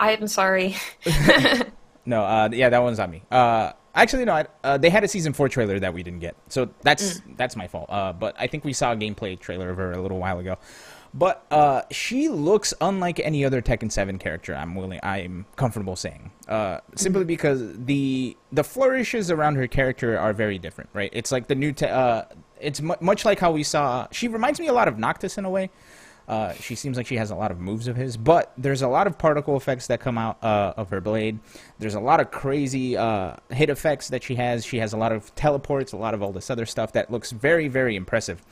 [0.00, 0.74] I am sorry.
[2.06, 3.20] No, uh, yeah, that one's on me.
[3.30, 6.36] Uh, actually, no, I, uh, they had a season four trailer that we didn't get,
[6.48, 7.36] so that's Mm.
[7.36, 7.84] that's my fault.
[7.90, 10.56] Uh, but I think we saw a gameplay trailer of her a little while ago.
[11.12, 14.54] But uh, she looks unlike any other Tekken Seven character.
[14.54, 17.26] I'm willing, I'm comfortable saying, uh, simply Mm-hmm.
[17.26, 21.10] because the the flourishes around her character are very different, right?
[21.12, 22.22] It's like the new, te- uh,
[22.60, 24.06] it's mu- much like how we saw.
[24.10, 25.70] She reminds me a lot of Noctis in a way.
[26.28, 28.88] Uh, she seems like she has a lot of moves of his, but there's a
[28.88, 31.38] lot of particle effects that come out uh, of her blade.
[31.78, 34.66] There's a lot of crazy uh, hit effects that she has.
[34.66, 37.30] She has a lot of teleports, a lot of all this other stuff that looks
[37.30, 38.42] very, very impressive.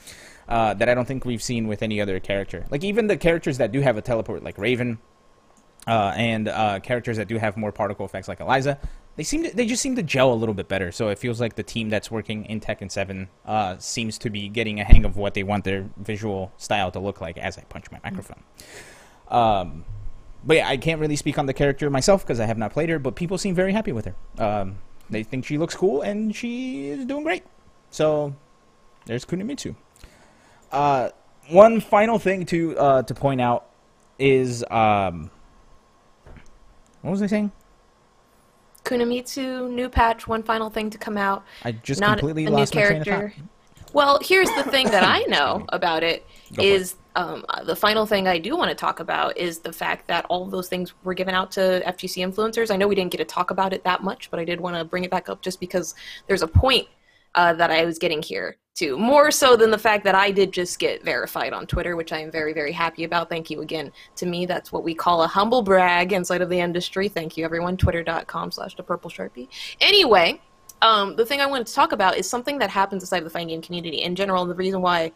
[0.48, 2.64] Uh, that I don't think we've seen with any other character.
[2.70, 4.98] Like even the characters that do have a teleport, like Raven,
[5.86, 8.78] uh, and uh, characters that do have more particle effects, like Eliza,
[9.16, 10.92] they seem to, they just seem to gel a little bit better.
[10.92, 14.48] So it feels like the team that's working in Tekken Seven uh, seems to be
[14.48, 17.38] getting a hang of what they want their visual style to look like.
[17.38, 18.42] As I punch my microphone.
[19.28, 19.84] Um,
[20.44, 22.88] but yeah, I can't really speak on the character myself because I have not played
[22.90, 22.98] her.
[22.98, 24.14] But people seem very happy with her.
[24.38, 27.44] Um, they think she looks cool and she is doing great.
[27.90, 28.34] So
[29.06, 29.74] there's Kunimitsu.
[30.70, 31.10] Uh,
[31.48, 33.66] one final thing to uh, to point out
[34.18, 35.30] is um,
[37.02, 37.52] what was I saying?
[38.86, 41.44] Kunimitsu, new patch, one final thing to come out.
[41.64, 43.42] I just not completely a lost new my train of character.
[43.92, 46.24] Well, here's the thing that I know about it
[46.54, 50.06] Go is um, the final thing I do want to talk about is the fact
[50.06, 52.70] that all of those things were given out to FGC influencers.
[52.70, 54.76] I know we didn't get to talk about it that much, but I did want
[54.76, 55.94] to bring it back up just because
[56.28, 56.86] there's a point
[57.36, 58.98] uh, that I was getting here too.
[58.98, 62.18] More so than the fact that I did just get verified on Twitter, which I
[62.18, 63.28] am very, very happy about.
[63.28, 63.90] Thank you again.
[64.16, 67.08] To me, that's what we call a humble brag inside of the industry.
[67.08, 67.76] Thank you, everyone.
[67.76, 69.48] Twitter.com slash the purple sharpie.
[69.80, 70.40] Anyway,
[70.82, 73.30] um, the thing I wanted to talk about is something that happens inside of the
[73.30, 74.42] fighting game community in general.
[74.42, 75.12] And the reason why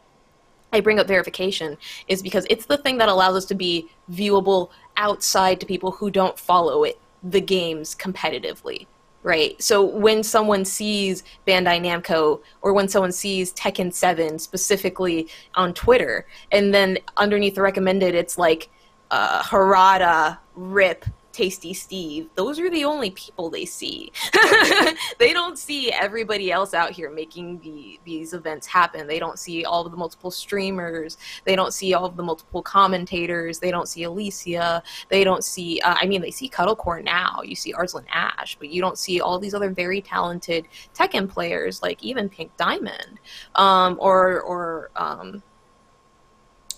[0.72, 1.76] I bring up verification
[2.08, 6.10] is because it's the thing that allows us to be viewable outside to people who
[6.10, 8.86] don't follow it, the games competitively.
[9.22, 9.60] Right?
[9.60, 16.26] So when someone sees Bandai Namco or when someone sees Tekken 7 specifically on Twitter,
[16.52, 18.70] and then underneath the recommended, it's like
[19.10, 24.10] uh, Harada, Rip, Tasty Steve, those are the only people they see.
[25.18, 29.06] they don't see everybody else out here making the, these events happen.
[29.06, 31.18] They don't see all of the multiple streamers.
[31.44, 33.58] They don't see all of the multiple commentators.
[33.60, 34.82] They don't see Alicia.
[35.08, 37.42] They don't see, uh, I mean, they see Cuddlecore now.
[37.44, 41.80] You see Arslan Ash, but you don't see all these other very talented Tekken players,
[41.80, 43.20] like even Pink Diamond,
[43.54, 45.42] um, or, or, um,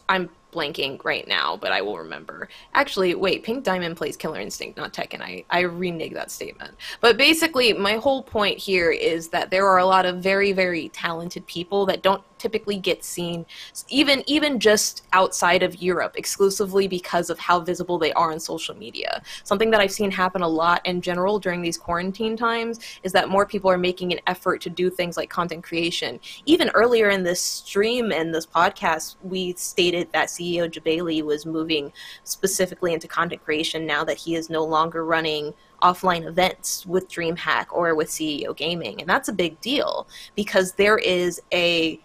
[0.08, 2.48] I'm blanking right now, but I will remember.
[2.74, 5.20] Actually, wait, Pink Diamond plays Killer Instinct, not Tekken.
[5.20, 6.74] I, I renege that statement.
[7.00, 10.90] But basically, my whole point here is that there are a lot of very, very
[10.90, 13.46] talented people that don't typically get seen
[13.88, 18.74] even even just outside of Europe exclusively because of how visible they are on social
[18.74, 19.22] media.
[19.44, 23.28] Something that I've seen happen a lot in general during these quarantine times is that
[23.28, 26.18] more people are making an effort to do things like content creation.
[26.46, 31.92] Even earlier in this stream and this podcast, we stated that CEO Jebailey was moving
[32.24, 37.66] specifically into content creation now that he is no longer running offline events with DreamHack
[37.70, 39.00] or with CEO Gaming.
[39.00, 42.00] And that's a big deal because there is a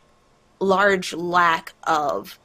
[0.59, 2.39] large lack of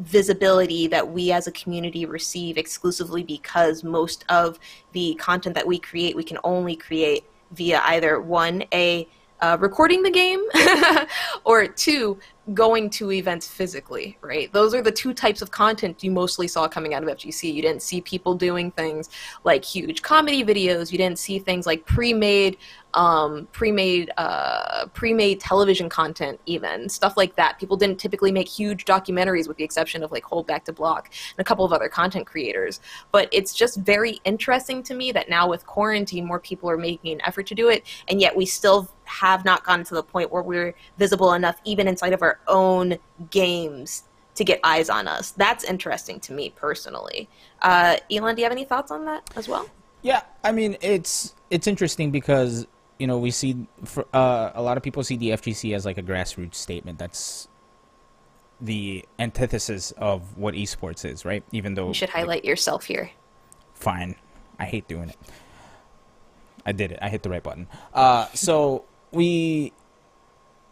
[0.00, 4.58] visibility that we as a community receive exclusively because most of
[4.92, 9.06] the content that we create we can only create via either one a
[9.40, 10.42] uh, recording the game
[11.44, 12.18] or two
[12.52, 14.52] going to events physically right?
[14.52, 17.62] Those are the two types of content you mostly saw coming out of fgc you
[17.62, 19.08] didn't see people doing things
[19.44, 20.92] like huge comedy videos.
[20.92, 22.58] You didn't see things like pre-made
[22.94, 27.58] um, pre-made uh, pre-made television content even stuff like that.
[27.58, 31.10] People didn't typically make huge documentaries with the exception of like hold back to block
[31.36, 32.80] and a couple of other content creators.
[33.10, 37.12] But it's just very interesting to me that now with quarantine more people are making
[37.12, 40.32] an effort to do it and yet we still have not gotten to the point
[40.32, 42.96] where we're visible enough even inside of our own
[43.30, 47.28] games to get eyes on us that's interesting to me personally
[47.62, 49.68] uh, elon do you have any thoughts on that as well
[50.02, 52.66] Yeah, I mean it's it's interesting because
[52.98, 55.96] you know we see for, uh, a lot of people see the FGC as like
[55.96, 56.98] a grassroots statement.
[56.98, 57.48] That's
[58.60, 61.42] the antithesis of what esports is, right?
[61.52, 63.10] Even though you should highlight yourself here
[63.74, 64.14] fine,
[64.58, 65.16] I hate doing it.
[66.66, 66.98] I did it.
[67.02, 67.66] I hit the right button.
[67.92, 68.84] Uh, so
[69.14, 69.72] we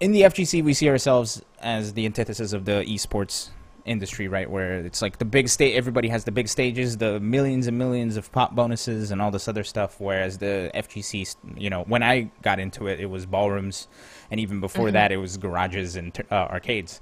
[0.01, 3.51] in the FGC we see ourselves as the antithesis of the esports
[3.85, 4.49] industry, right?
[4.51, 8.17] Where it's like the big state, everybody has the big stages, the millions and millions
[8.17, 9.97] of pop bonuses and all this other stuff.
[9.99, 13.89] Whereas the FGC, you know, when I got into it, it was ballrooms,
[14.31, 17.01] and even before that, it was garages and uh, arcades.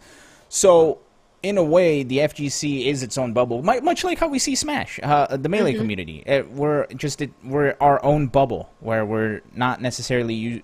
[0.48, 0.98] So.
[1.42, 4.54] In a way, the FGC is its own bubble, mu- much like how we see
[4.54, 6.22] Smash, uh, the melee community.
[6.26, 10.62] Uh we're just it, we're our own bubble, where we're not necessarily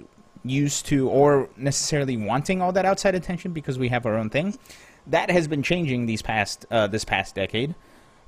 [0.49, 4.59] used to or necessarily wanting all that outside attention because we have our own thing
[5.07, 7.75] that has been changing these past uh, this past decade,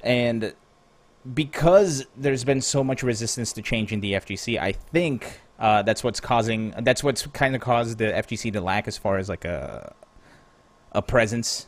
[0.03, 0.55] and
[1.35, 6.05] because there's been so much resistance to change in the FGC, I think uh, that's
[6.05, 9.45] what's causing that's what's kind of caused the FGC to lack as far as like
[9.45, 9.95] a
[10.93, 11.67] a presence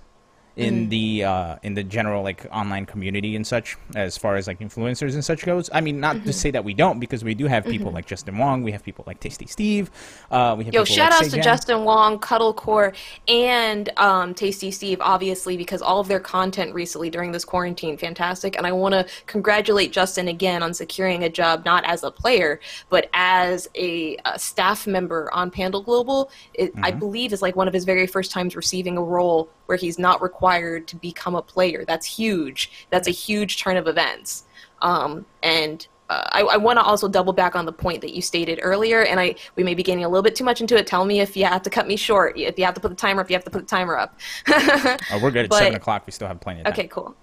[0.61, 4.61] in the uh, in the general like online community and such as far as like
[4.61, 5.71] influencers and such goes.
[5.73, 8.39] I mean, not to say that we don't because we do have people like Justin
[8.39, 9.91] Wong, we have people like Tasty Steve,
[10.31, 12.95] uh, we have Yo, shout like outs to Justin Wong, Cuddlecore,
[13.29, 18.57] and um, Tasty Steve, obviously, because all of their content recently during this quarantine, fantastic.
[18.57, 22.61] And I want to congratulate Justin again on securing a job not as a player,
[22.89, 26.31] but as a, a staff member on Panda Global.
[26.55, 29.77] It, I believe is like one of his very first times receiving a role where
[29.77, 31.85] he's not required to become a player.
[31.87, 32.73] That's huge.
[32.91, 34.43] That's a huge turn of events.
[34.83, 38.21] Um, and uh, I, I want to also double back on the point that you
[38.21, 40.89] stated earlier, and I we may be getting a little bit too much into it.
[40.89, 42.97] Tell me if you have to cut me short, if you have to put the
[42.97, 44.19] timer up, you have to put the timer up.
[45.13, 46.03] Oh, we're good at But- seven o'clock.
[46.05, 46.73] We still have plenty of time.
[46.73, 47.15] Okay, cool.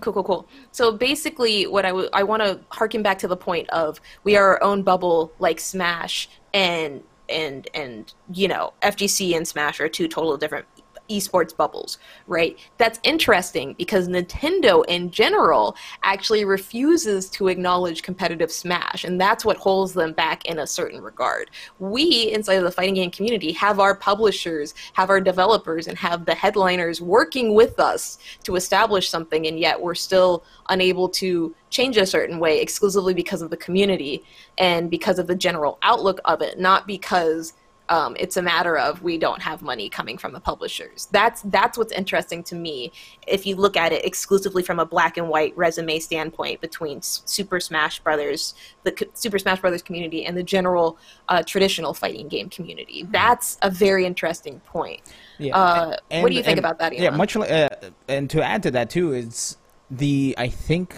[0.00, 0.48] Cool, cool, cool.
[0.70, 4.36] So basically, what I, w- I want to harken back to the point of we
[4.36, 9.88] are our own bubble, like Smash, and and and you know FGC and Smash are
[9.88, 10.66] two total different
[11.08, 12.58] esports bubbles, right?
[12.78, 19.56] That's interesting because Nintendo in general actually refuses to acknowledge competitive Smash, and that's what
[19.56, 21.50] holds them back in a certain regard.
[21.78, 26.24] We, inside of the fighting game community, have our publishers, have our developers, and have
[26.24, 31.96] the headliners working with us to establish something, and yet we're still unable to change
[31.96, 34.24] a certain way exclusively because of the community
[34.58, 37.52] and because of the general outlook of it, not because
[37.88, 41.06] Um, it's a matter of we don't have money coming from the publishers.
[41.12, 42.90] That's that's what's interesting to me.
[43.26, 47.60] If you look at it exclusively from a black and white resume standpoint between Super
[47.60, 52.48] Smash Brothers, the co- Super Smash Brothers community, and the general uh, traditional fighting game
[52.50, 55.00] community, that's a very interesting point.
[55.38, 55.56] Yeah.
[55.56, 56.92] Uh, and- what do you think and- about that?
[56.98, 57.36] Yeah, much.
[57.36, 57.68] li- Uh,
[58.08, 59.56] and to add to that too is
[59.90, 60.96] the I think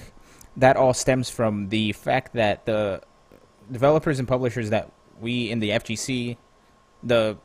[0.56, 3.02] that all stems from the fact that the
[3.70, 6.36] developers and publishers that we in the FGC,
[7.02, 7.36] the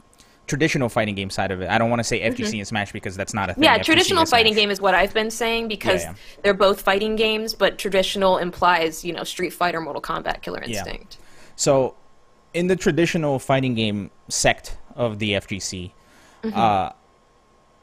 [0.46, 1.70] traditional fighting game side of it.
[1.70, 3.64] I don't want to say FGC and Smash because that's not a thing.
[3.64, 3.76] Mm-hmm.
[3.76, 6.16] Yeah, FGC traditional fighting game is what I've been saying because Yeah, yeah.
[6.44, 11.18] they're both fighting games, but traditional implies, you know, Street Fighter, Mortal Kombat, Killer Instinct.
[11.20, 11.26] Yeah.
[11.56, 11.96] So,
[12.54, 15.92] in the traditional fighting game sect of the FGC,
[16.44, 16.60] Mm-hmm.
[16.60, 16.90] uh,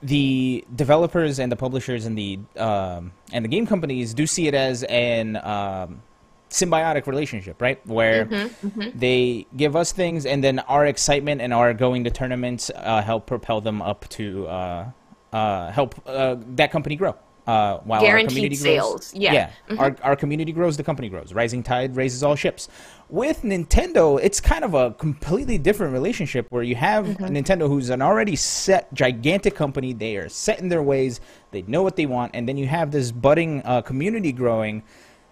[0.02, 4.54] the developers and the publishers and the um, and the game companies do see it
[4.54, 6.02] as an um,
[6.50, 7.84] symbiotic relationship, right?
[7.86, 12.70] Where Mm-hmm, they give us things, and then our excitement and our going to tournaments
[12.74, 14.90] uh, help propel them up to uh,
[15.32, 17.14] uh, help uh, that company grow.
[17.46, 19.50] Uh, while Guaranteed our community sales, grows, yeah.
[19.68, 19.80] Mm-hmm.
[19.80, 21.32] our our community grows, the company grows.
[21.32, 22.68] Rising tide raises all ships.
[23.08, 27.24] With Nintendo, it's kind of a completely different relationship where you have Mm-hmm.
[27.24, 29.92] Nintendo, who's an already set gigantic company.
[29.94, 31.20] They are set in their ways.
[31.50, 34.82] They know what they want, and then you have this budding uh, community growing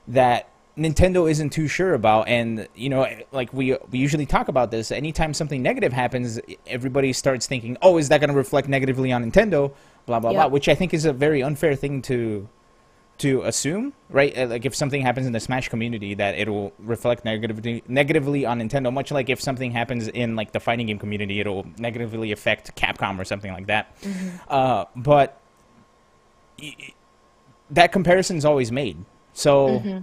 [0.09, 0.49] that
[0.79, 2.29] Nintendo isn't too sure about.
[2.29, 4.91] And you know, like we we usually talk about this.
[4.93, 9.29] Anytime something negative happens, everybody starts thinking, "Oh, is that going to reflect negatively on
[9.31, 9.73] Nintendo?"
[10.07, 10.37] Blah blah Yeah.
[10.45, 10.47] blah.
[10.49, 12.49] Which I think is a very unfair thing to
[13.19, 14.33] to assume, right?
[14.39, 18.61] Uh, Like if something happens in the Smash community, that it'll reflect negatively negatively on
[18.61, 18.93] Nintendo.
[18.93, 23.19] Much like if something happens in like the fighting game community, it'll negatively affect Capcom
[23.19, 23.91] or something like that.
[24.49, 25.41] Uh, but
[26.63, 26.75] y-
[27.71, 28.99] that comparison's always made.
[29.33, 29.83] So.
[29.85, 30.03] I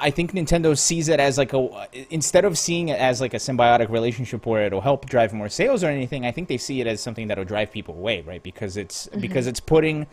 [0.00, 3.38] I think Nintendo sees it as like a instead of seeing it as like a
[3.38, 6.26] symbiotic relationship where it'll help drive more sales or anything.
[6.26, 8.42] I think they see it as something that'll drive people away, right?
[8.42, 9.20] Because it's mm-hmm.
[9.20, 10.06] because it's putting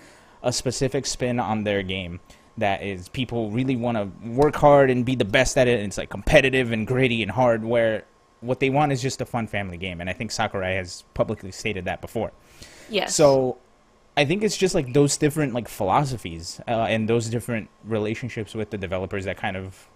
[0.44, 2.20] a specific spin on their game
[2.58, 5.80] that is people really want to work hard and be the best at it.
[5.80, 7.64] And it's like competitive and gritty and hard.
[7.64, 8.06] Where
[8.42, 11.52] what they want is just a fun family game, and I think Sakurai has publicly
[11.52, 12.32] stated that before.
[12.90, 13.16] Yes.
[13.16, 13.58] So
[14.18, 18.72] I think it's just like those different like philosophies uh, and those different relationships with
[18.72, 19.88] the developers that kind of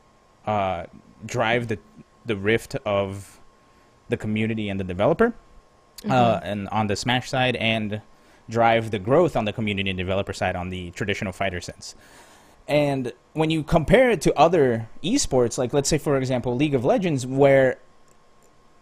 [0.46, 0.86] uh,
[1.26, 1.80] drive the
[2.26, 3.40] the rift of
[4.10, 5.34] the community and the developer,
[6.08, 8.02] uh, and on the Smash side, and
[8.48, 11.96] drive the growth on the community and developer side on the traditional fighter sense.
[12.68, 16.86] And when you compare it to other esports, like let's say for example League of
[16.86, 17.80] Legends, where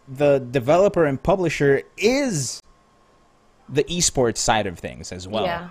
[0.06, 2.60] the developer and publisher is
[3.72, 5.44] the esports side of things as well.
[5.44, 5.68] yeah.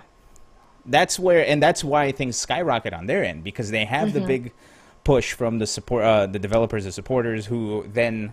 [0.86, 4.18] That's where, and that's why things skyrocket on their end because they have Mm-hmm.
[4.20, 4.52] the big
[5.04, 8.32] push from the support, uh, the developers and supporters who then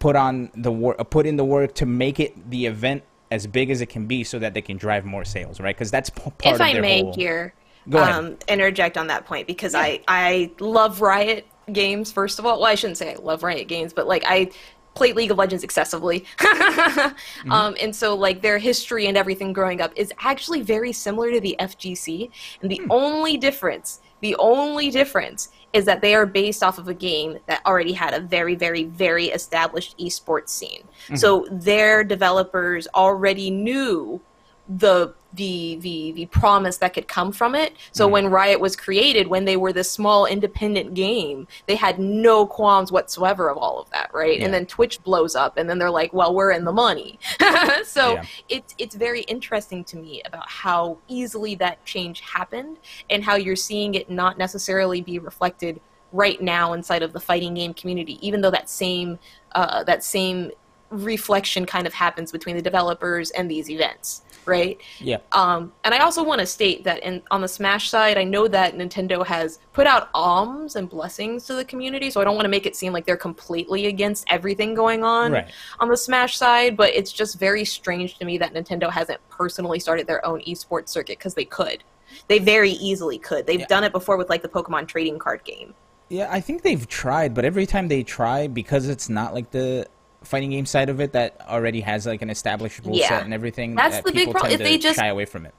[0.00, 3.70] put on the work, put in the work to make it the event as big
[3.70, 5.74] as it can be, so that they can drive more sales, right?
[5.74, 7.14] Because that's p- part if of I their may whole.
[7.14, 7.54] here
[7.88, 8.14] Go ahead.
[8.14, 12.60] um, interject on that point because I I love Riot games first of all.
[12.60, 14.50] Well, I shouldn't say I love Riot games, but like I
[14.94, 17.52] play League of Legends excessively, Mm-hmm.
[17.52, 21.40] um, and so like their history and everything growing up is actually very similar to
[21.40, 22.30] the FGC,
[22.62, 22.76] and Hmm.
[22.76, 27.38] the only difference, the only difference is that they are based off of a game
[27.46, 30.84] that already had a very, very, very established esports scene.
[31.06, 31.16] Mm-hmm.
[31.16, 34.20] So their developers already knew
[34.68, 37.74] the the the the promise that could come from it.
[37.92, 42.46] So when Riot was created, when they were this small independent game, they had no
[42.46, 44.38] qualms whatsoever of all of that, right?
[44.38, 44.44] Yeah.
[44.46, 47.18] And then Twitch blows up, and then they're like, "Well, we're in the money."
[47.84, 48.24] so Yeah.
[48.48, 52.78] it's it's very interesting to me about how easily that change happened,
[53.10, 55.80] and how you're seeing it not necessarily be reflected
[56.12, 59.18] right now inside of the fighting game community, even though that same
[59.56, 60.52] uh, that same
[60.90, 64.80] reflection kind of happens between the developers and these events, right?
[65.00, 65.18] Yeah.
[65.32, 68.48] Um, and I also want to state that in on the Smash side, I know
[68.48, 72.44] that Nintendo has put out alms and blessings to the community, so I don't want
[72.44, 75.48] to make it seem like they're completely against everything going on Right.
[75.80, 76.76] on the Smash side.
[76.76, 80.88] But it's just very strange to me that Nintendo hasn't personally started their own esports
[80.90, 81.82] circuit because they could.
[82.28, 83.46] They very easily could.
[83.46, 83.66] They've Yeah.
[83.66, 85.74] done it before with like the Pokemon trading card game.
[86.10, 89.86] Yeah, I think they've tried, but every time they try, because it's not like the
[90.24, 93.08] fighting game side of it that already has like an established rule Yeah.
[93.08, 93.74] set and everything.
[93.74, 94.52] That's uh, the big problem.
[94.52, 95.54] If they just- shy away from it.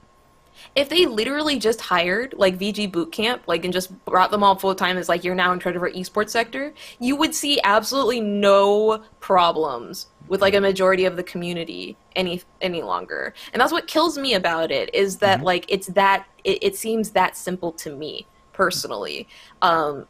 [0.76, 4.76] if they literally just hired like VG Bootcamp, like and just brought them all full
[4.76, 8.20] time as like you're now in charge of our esports sector, you would see absolutely
[8.20, 13.34] no problems with like a majority of the community any any longer.
[13.54, 17.12] And that's what kills me about it is that like it's that it, it seems
[17.12, 19.28] that simple to me personally.
[19.62, 20.08] Um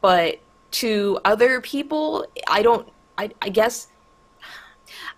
[0.00, 0.38] but
[0.72, 2.88] to other people, I don't
[3.20, 3.88] I, I guess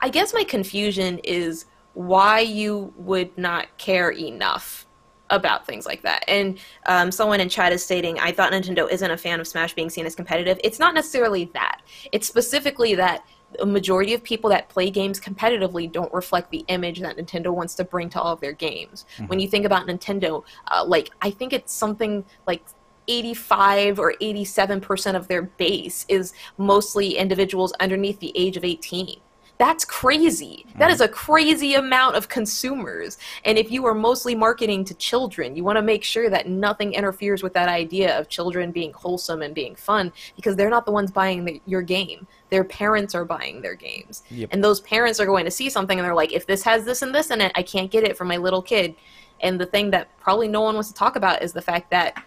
[0.01, 4.87] I guess my confusion is why you would not care enough
[5.31, 6.25] about things like that.
[6.29, 9.73] And um, someone in chat is stating, I thought Nintendo isn't a fan of Smash
[9.75, 10.61] being seen as competitive.
[10.63, 11.81] It's not necessarily that.
[12.11, 13.25] It's specifically that
[13.61, 17.75] a majority of people that play games competitively don't reflect the image that Nintendo wants
[17.77, 19.07] to bring to all of their games.
[19.27, 22.63] When you think about Nintendo, uh, like I think it's something like
[23.09, 29.21] 85 or 87% of their base is mostly individuals underneath the age of 18.
[29.63, 30.67] That's crazy.
[30.79, 33.17] That is a crazy amount of consumers.
[33.45, 36.95] And if you are mostly marketing to children, you want to make sure that nothing
[36.95, 40.91] interferes with that idea of children being wholesome and being fun because they're not the
[40.91, 42.27] ones buying the, your game.
[42.51, 44.25] Their parents are buying their games.
[44.33, 44.49] Yep.
[44.51, 47.03] And those parents are going to see something and they're like, if this has this
[47.03, 48.97] and this in it, I can't get it for my little kid.
[49.43, 52.21] And the thing that probably no one wants to talk about is the fact that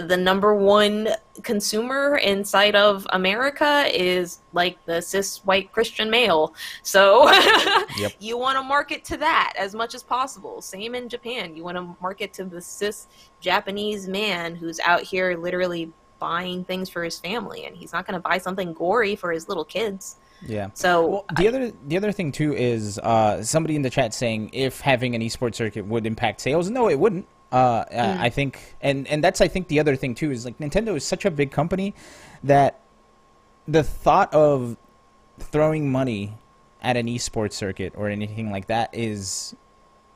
[0.00, 1.08] the number one
[1.42, 6.54] consumer inside of America is like the cis white Christian male.
[6.82, 7.28] So
[7.98, 8.12] Yep.
[8.20, 10.60] you want to market to that as much as possible.
[10.62, 11.56] Same in Japan.
[11.56, 13.06] You want to market to the cis
[13.40, 18.14] Japanese man who's out here literally buying things for his family and he's not going
[18.14, 20.16] to buy something gory for his little kids.
[20.44, 20.68] Yeah.
[20.74, 24.50] So Well, the other the other thing too is uh, somebody in the chat saying
[24.52, 26.68] if having an esports circuit would impact sales.
[26.70, 27.26] No, it wouldn't.
[27.52, 28.18] Uh, Mm.
[28.18, 31.04] I think, and and that's I think the other thing too is like Nintendo is
[31.04, 31.94] such a big company
[32.42, 32.80] that
[33.68, 34.76] the thought of
[35.38, 36.34] throwing money
[36.82, 39.54] at an esports circuit or anything like that is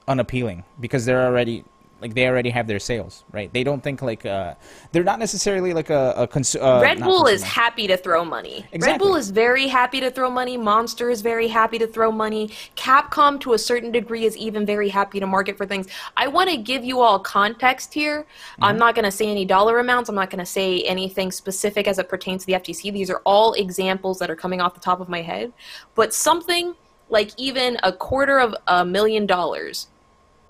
[0.08, 1.64] unappealing because they're already
[2.00, 4.54] like they already have their sales right they don't think like uh
[4.92, 8.66] they're not necessarily like a, a cons- uh, Red Bull is happy to throw money.
[8.78, 10.56] Red Bull is very happy to throw money.
[10.56, 12.48] Monster is very happy to throw money.
[12.76, 15.86] Capcom, to a certain degree, is even very happy to market for things.
[16.16, 18.26] I want to give you all context here.
[18.60, 20.08] I'm not going to say any dollar amounts.
[20.08, 22.92] I'm not going to say anything specific as it pertains to the FGC.
[22.92, 25.52] These are all examples that are coming off the top of my head.
[25.94, 26.74] But something
[27.08, 29.88] like even a quarter of a million dollars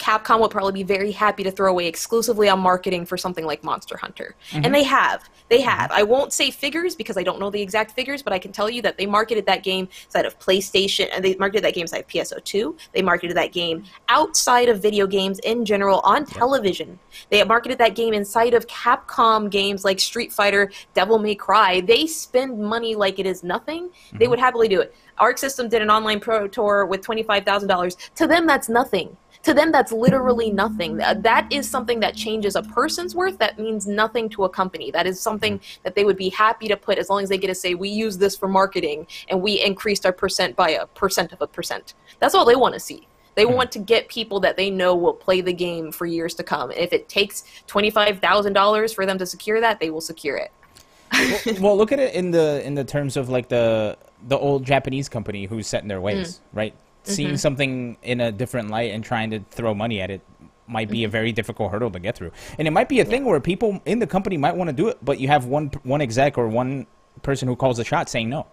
[0.00, 3.62] Capcom would probably be very happy to throw away exclusively on marketing for something like
[3.62, 4.34] Monster Hunter.
[4.52, 4.72] And mm-hmm.
[4.72, 5.28] they have.
[5.50, 5.68] They mm-hmm.
[5.68, 5.92] have.
[5.92, 8.70] I won't say figures because I don't know the exact figures, but I can tell
[8.70, 12.00] you that they marketed that game side of PlayStation and they marketed that game side
[12.00, 12.78] of PSO2.
[12.94, 16.98] They marketed that game outside of video games in general on television.
[17.28, 21.82] They marketed that game inside of Capcom games like Street Fighter, Devil May Cry.
[21.82, 23.90] They spend money like it is nothing.
[24.12, 24.30] They mm-hmm.
[24.30, 24.94] would happily do it.
[25.18, 28.14] Arc System did an online pro tour with $25,000.
[28.14, 30.96] To them, that's nothing to them that's literally nothing.
[30.98, 33.38] That is something that changes a person's worth.
[33.38, 34.90] That means nothing to a company.
[34.90, 37.46] That is something that they would be happy to put as long as they get
[37.46, 41.32] to say we use this for marketing and we increased our percent by a percent
[41.32, 41.94] of a percent.
[42.18, 43.06] That's all they want to see.
[43.36, 46.42] They want to get people that they know will play the game for years to
[46.42, 46.70] come.
[46.72, 50.50] If it takes $25000 for them to secure that they will secure it.
[51.60, 53.96] Well, look at it in the in the terms of like the
[54.28, 56.40] the old Japanese company who's set in their ways, Mm.
[56.52, 56.74] right?
[57.04, 57.12] Mm-hmm.
[57.12, 60.20] Seeing something in a different light and trying to throw money at it
[60.66, 61.12] might be a Mm-hmm.
[61.12, 62.30] very difficult hurdle to get through.
[62.58, 64.88] And it might be a thing where people in the company might want to do
[64.88, 66.86] it, but you have one one exec or one
[67.22, 68.46] person who calls the shot saying no.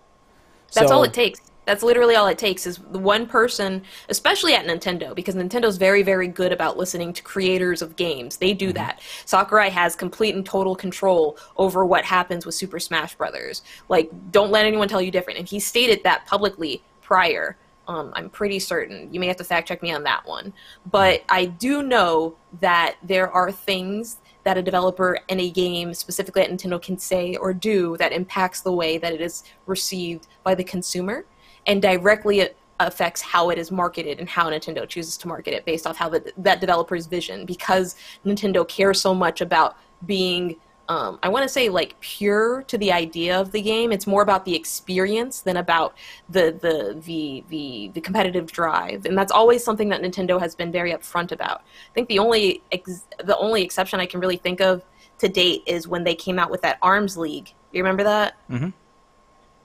[0.73, 1.39] That's So- all it takes.
[1.65, 6.01] That's literally all it takes is the one person, especially at Nintendo, because Nintendo's very,
[6.01, 8.37] very good about listening to creators of games.
[8.37, 9.01] They do that.
[9.25, 13.63] Sakurai has complete and total control over what happens with Super Smash Brothers.
[13.89, 15.39] Like, don't let anyone tell you different.
[15.39, 17.57] And he stated that publicly prior.
[17.87, 19.13] Um, I'm pretty certain.
[19.13, 20.53] You may have to fact check me on that one.
[20.91, 26.41] But I do know that there are things that a developer in a game, specifically
[26.41, 30.55] at Nintendo, can say or do that impacts the way that it is received by
[30.55, 31.25] the consumer
[31.65, 35.87] and directly affects how it is marketed and how Nintendo chooses to market it based
[35.87, 40.55] off how the, that developer's vision because Nintendo cares so much about being
[40.89, 43.91] um, I want to say like pure to the idea of the game.
[43.91, 45.95] It's more about the experience than about
[46.29, 50.71] the the the the, the competitive drive, and that's always something that Nintendo has been
[50.71, 51.59] very upfront about.
[51.59, 54.83] I think the only ex- the only exception I can really think of
[55.19, 57.53] to date is when they came out with that Arms League.
[57.73, 58.35] You remember that?
[58.49, 58.73] Mhm.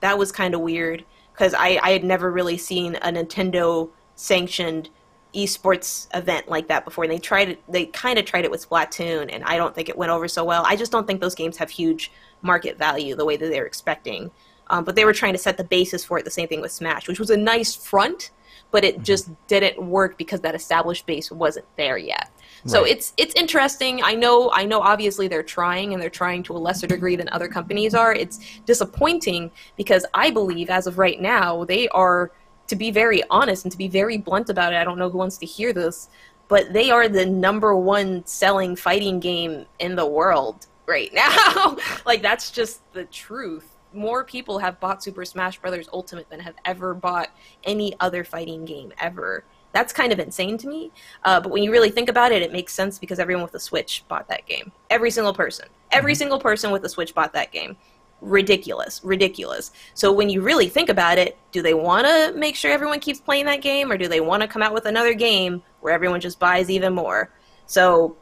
[0.01, 4.89] That was kind of weird because I, I had never really seen a Nintendo sanctioned
[5.35, 7.03] esports event like that before.
[7.03, 9.89] And they tried it, they kind of tried it with Splatoon, and I don't think
[9.89, 10.63] it went over so well.
[10.65, 12.11] I just don't think those games have huge
[12.41, 14.31] market value the way that they're expecting.
[14.67, 16.25] Um, but they were trying to set the basis for it.
[16.25, 18.31] The same thing with Smash, which was a nice front,
[18.71, 22.29] but it just didn't work because that established base wasn't there yet.
[22.65, 22.91] So Right.
[22.91, 24.01] it's it's interesting.
[24.03, 27.27] I know I know obviously they're trying and they're trying to a lesser degree than
[27.29, 28.13] other companies are.
[28.13, 32.31] It's disappointing because I believe as of right now they are
[32.67, 34.77] to be very honest and to be very blunt about it.
[34.77, 36.09] I don't know who wants to hear this,
[36.47, 41.77] but they are the number one selling fighting game in the world right now.
[42.05, 43.75] like that's just the truth.
[43.93, 47.29] more people have bought Super Smash Brothers Ultimate than have ever bought
[47.63, 49.43] any other fighting game ever.
[49.71, 50.91] That's kind of insane to me.
[51.23, 53.59] Uh, but when you really think about it, it makes sense because everyone with a
[53.59, 54.71] Switch bought that game.
[54.89, 55.67] Every single person.
[55.91, 57.75] Every single person with a Switch bought that game.
[58.23, 59.01] Ridiculous.
[59.03, 59.71] Ridiculous.
[59.95, 63.19] So when you really think about it, do they want to make sure everyone keeps
[63.19, 66.21] playing that game or do they want to come out with another game where everyone
[66.21, 67.33] just buys even more?
[67.65, 68.15] So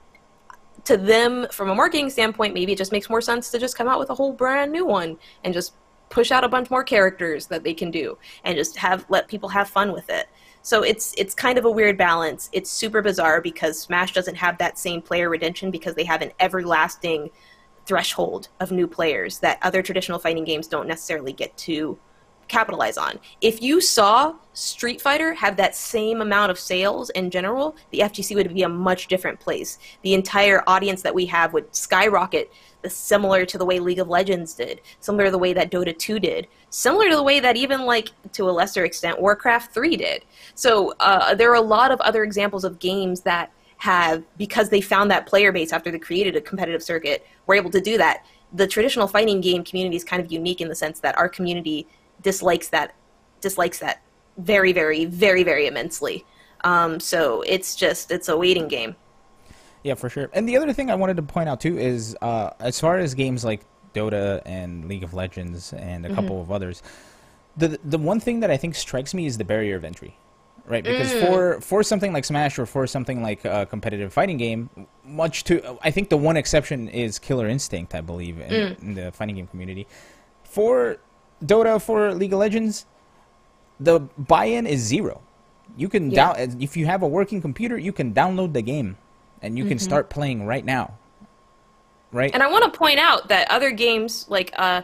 [0.86, 3.88] to them, from a marketing standpoint, maybe it just makes more sense to just come
[3.88, 5.76] out with a whole brand new one and just
[6.10, 9.50] push out a bunch more characters that they can do and just have let people
[9.50, 10.28] have fun with it.
[10.64, 12.50] So it's it's kind of a weird balance.
[12.54, 16.32] It's super bizarre because Smash doesn't have that same player retention because they have an
[16.40, 17.30] everlasting
[17.86, 21.98] threshold of new players that other traditional fighting games don't necessarily get to
[22.52, 23.18] capitalize on.
[23.40, 28.36] If you saw Street Fighter have that same amount of sales in general, the FGC
[28.36, 29.80] would be a much different place.
[30.02, 32.52] The entire audience that we have would skyrocket,
[32.86, 36.20] similar to the way League of Legends did, similar to the way that Dota 2
[36.20, 40.26] did, similar to the way that even like to a lesser extent Warcraft 3 did.
[40.54, 44.82] So uh, there are a lot of other examples of games that have because they
[44.82, 48.26] found that player base after they created a competitive circuit were able to do that.
[48.54, 51.88] The traditional fighting game community is kind of unique in the sense that our community
[52.22, 52.96] dislikes that
[53.42, 54.04] dislikes that
[54.38, 56.26] very very very very immensely
[56.64, 58.96] um, so it's just it's a waiting game
[59.84, 60.30] Yeah, for sure.
[60.34, 63.16] And the other thing I wanted to point out too is, uh, as far as
[63.16, 63.62] games like
[63.96, 66.16] Dota and League of Legends and a Mm-hmm.
[66.16, 66.84] couple of others,
[67.58, 70.18] the the one thing that I think strikes me is the barrier of entry,
[70.72, 70.84] right?
[70.84, 74.70] Because for for something like Smash or for something like a competitive fighting game,
[75.06, 79.12] much to I think the one exception is Killer Instinct, I believe, in, in the
[79.12, 79.86] fighting game community.
[80.44, 80.98] For
[81.44, 82.86] Dota, for League of Legends,
[83.80, 85.22] the buy-in is zero.
[85.78, 86.34] You can Yeah.
[86.34, 88.98] down if you have a working computer, you can download the game,
[89.42, 89.84] and you can Mm-hmm.
[89.92, 90.94] start playing right now.
[92.14, 92.32] Right?
[92.34, 94.82] and i want to point out that other games like uh,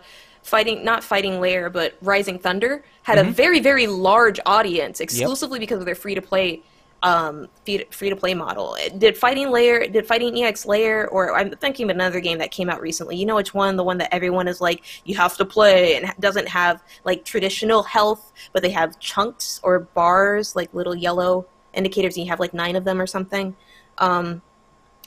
[0.48, 5.80] fighting not fighting layer but rising thunder had a very very large audience exclusively because
[5.80, 6.62] of their free to play
[7.04, 7.48] um,
[7.92, 8.76] free to play model.
[8.98, 12.70] Did Fighting Layer, did Fighting EX Layer, or I'm thinking of another game that came
[12.70, 13.16] out recently.
[13.16, 13.76] You know which one?
[13.76, 17.84] The one that everyone is like, you have to play, and doesn't have like traditional
[17.84, 22.54] health, but they have chunks or bars, like little yellow indicators, and you have like
[22.54, 23.56] nine of them or something.
[24.00, 24.42] Um,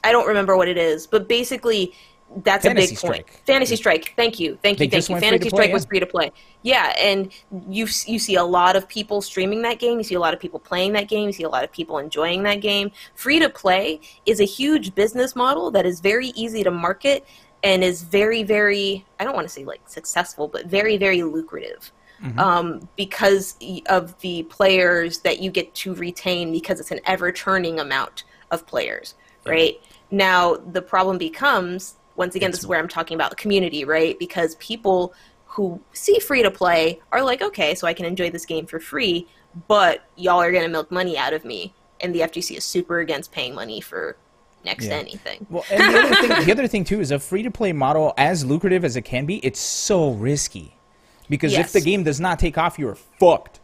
[0.05, 1.93] I don't remember what it is, but basically,
[2.37, 3.27] that's a Fantasy big point.
[3.27, 3.47] Strike.
[3.47, 4.15] Fantasy Strike.
[4.17, 5.19] Thank you, thank They you, thank you.
[5.19, 5.75] Fantasy play, Strike yeah.
[5.75, 6.33] was free to play.
[6.63, 7.33] Yeah, and
[7.69, 9.99] you you see a lot of people streaming that game.
[9.99, 11.27] You see a lot of people playing that game.
[11.27, 12.93] You see a lot of people enjoying that game.
[13.15, 17.27] Free to play is a huge business model that is very easy to market
[17.63, 21.93] and is very very I don't want to say like successful, but very very lucrative.
[22.37, 23.57] Um, because
[23.87, 28.67] of the players that you get to retain because it's an ever churning amount of
[28.67, 29.15] players,
[29.47, 29.81] right?
[30.11, 34.17] Now the problem becomes once again, this is where I'm talking about the community, right?
[34.19, 35.15] Because people
[35.47, 38.79] who see free to play are like, okay, so I can enjoy this game for
[38.79, 39.27] free,
[39.69, 41.73] but y'all are going to milk money out of me.
[42.03, 44.17] And the FGC is super against paying money for
[44.67, 45.47] next to anything.
[45.49, 48.13] Well, and the other thing, the other thing too is a free to play model,
[48.19, 50.77] as lucrative as it can be, it's so risky
[51.31, 51.69] because Yes.
[51.69, 53.61] if the game does not take off, you're fucked.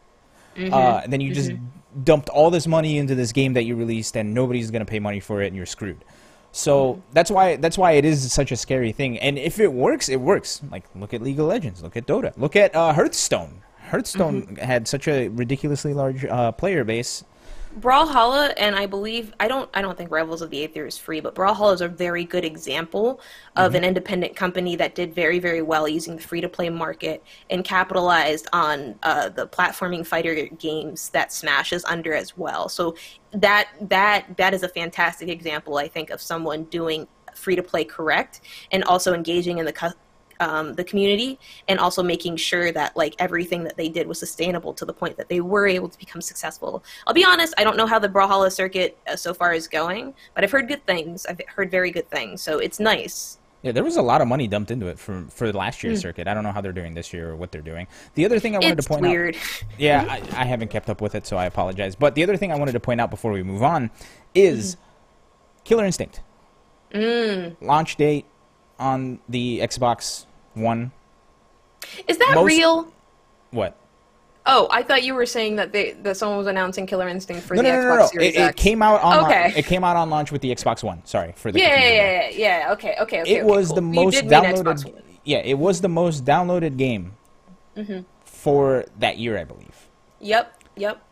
[0.57, 0.73] Mm-hmm.
[0.73, 1.53] Uh, then you just
[2.05, 5.21] dumped all this money into this game that you released, and nobody's gonna pay money
[5.21, 6.03] for it, and you're screwed.
[6.57, 7.01] So Mm-hmm.
[7.13, 9.19] that's why that's why it is such a scary thing.
[9.19, 10.63] And if it works, it works.
[10.71, 13.61] Like look at League of Legends, look at Dota, look at uh, Hearthstone.
[13.91, 14.57] Hearthstone Mm-hmm.
[14.57, 17.25] had such a ridiculously large uh, player base.
[17.79, 21.21] Brawlhalla and I believe I don't I don't think Rivals of the Aether is free,
[21.21, 23.21] but Brawlhalla is a very good example
[23.57, 27.23] of an independent company that did very very well using the free to play market
[27.51, 32.71] and capitalized on uh, the platforming fighter games that Smash is under as well.
[32.71, 32.97] So
[33.33, 37.85] that that that is a fantastic example I think of someone doing free to play
[37.85, 38.41] correct
[38.73, 39.91] and also engaging in the cu-
[40.41, 44.73] um, the community and also making sure that like everything that they did was sustainable
[44.75, 46.83] to the point that they were able to become successful.
[47.07, 50.15] I'll be honest, I don't know how the Brawlhalla circuit uh, so far is going,
[50.35, 51.27] but I've heard good things.
[51.27, 53.39] I've heard very good things, so it's nice.
[53.63, 56.29] Yeah, there was a lot of money dumped into it for for last year's circuit.
[56.29, 57.89] I don't know how they're doing this year or what they're doing.
[58.15, 58.79] The other thing I wanted.
[58.79, 59.11] It's to point out.
[59.11, 59.37] weird.
[59.79, 61.97] Yeah, I, I haven't kept up with it, so I apologize.
[61.97, 63.91] But the other thing I wanted to point out before we move on
[64.35, 64.77] is
[65.65, 66.21] Killer Instinct.
[66.93, 67.57] Mm.
[67.61, 68.25] Launch date
[68.79, 70.27] on the Xbox
[70.57, 70.91] One.
[72.09, 72.93] Is that Most- real?
[73.51, 73.77] What?
[74.49, 77.55] Oh, I thought you were saying that they that someone was announcing Killer Instinct for
[77.57, 78.07] No, the no, no, Xbox no, no.
[78.07, 78.63] Series It, it X.
[78.63, 79.53] came out on Okay.
[79.57, 81.05] it came out on launch with the Xbox One.
[81.05, 82.29] Sorry for the yeah, yeah, yeah,
[82.65, 82.73] yeah.
[82.73, 83.31] Okay, okay, okay.
[83.33, 83.75] It okay, was cool.
[83.77, 85.03] the most did mean Xbox downloaded.
[85.25, 87.13] Yeah, it was the most downloaded game
[87.77, 88.01] Mm-hmm.
[88.25, 89.89] for that year, I believe.
[90.21, 91.03] Yep, yep.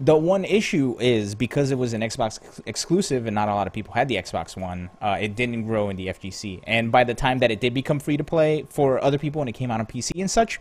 [0.00, 3.66] The one issue is because it was an Xbox ex- exclusive and not a lot
[3.66, 6.60] of people had the Xbox One, uh, it didn't grow in the FGC.
[6.68, 9.48] And by the time that it did become free to play for other people and
[9.48, 10.60] it came out on PC and such,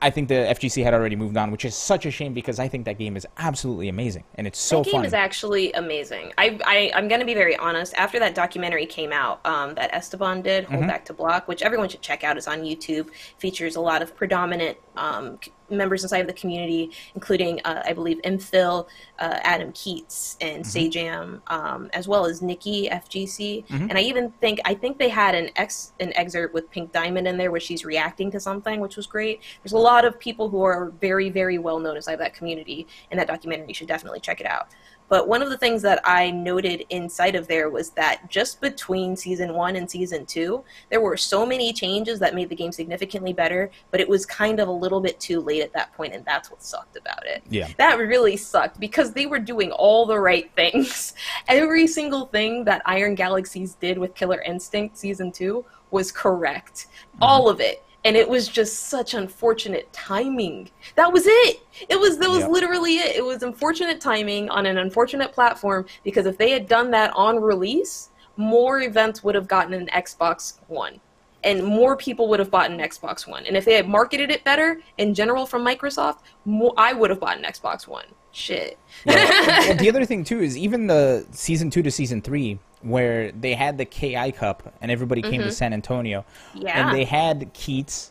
[0.00, 2.68] I think the FGC had already moved on, which is such a shame because I
[2.68, 5.04] think that game is absolutely amazing and it's so that game fun.
[5.06, 6.34] is actually amazing.
[6.36, 7.94] I, I I'm gonna be very honest.
[7.94, 10.88] After that documentary came out, um, that Esteban did, Hold Mm-hmm.
[10.88, 13.08] Back to Block, which everyone should check out, is on YouTube.
[13.38, 15.38] Features a lot of predominant um,
[15.70, 18.86] members inside of the community, including uh, I believe Mphil,
[19.18, 20.98] uh, Adam Keits, and Mm-hmm.
[20.98, 23.66] Sajam, um, as well as Nikki FGC.
[23.66, 23.88] Mm-hmm.
[23.88, 27.26] And I even think I think they had an ex an excerpt with Pink Diamond
[27.28, 29.42] in there where she's reacting to something, which was great.
[29.62, 33.18] There's a lot of people who are very very well known inside that community, and
[33.18, 34.68] that documentary you should definitely check it out.
[35.08, 39.16] But one of the things that I noted inside of there was that just between
[39.16, 43.32] season one and season two, there were so many changes that made the game significantly
[43.32, 46.24] better, but it was kind of a little bit too late at that point, and
[46.24, 47.42] that's what sucked about it.
[47.48, 47.68] Yeah.
[47.78, 51.14] That really sucked because they were doing all the right things.
[51.48, 56.86] Every single thing that Iron Galaxies did with Killer Instinct season two was correct.
[56.86, 57.22] Mm-hmm.
[57.22, 57.82] All of it.
[58.06, 60.70] And it was just such unfortunate timing.
[60.94, 61.60] That was it.
[61.88, 62.48] It was that was Yeah.
[62.48, 63.16] literally it.
[63.16, 67.40] It was unfortunate timing on an unfortunate platform because if they had done that on
[67.40, 71.00] release, more events would have gotten an Xbox One.
[71.44, 73.44] And more people would have bought an Xbox One.
[73.46, 77.20] And if they had marketed it better in general from Microsoft, more, I would have
[77.20, 78.06] bought an Xbox One.
[78.32, 78.78] Shit.
[79.04, 79.72] Yeah.
[79.78, 83.78] the other thing too is even the season two to season three, where they had
[83.78, 86.24] the KI Cup and everybody came to San Antonio,
[86.54, 86.66] Mm-hmm.
[86.66, 86.88] Yeah.
[86.88, 88.10] and they had Keits.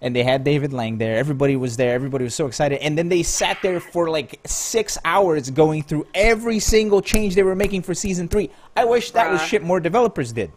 [0.00, 1.16] And they had David Lang there.
[1.16, 1.94] Everybody was there.
[1.94, 2.78] Everybody was so excited.
[2.82, 7.42] And then they sat there for like six hours going through every single change they
[7.42, 8.50] were making for season three.
[8.76, 10.52] I wish that was shit more developers did.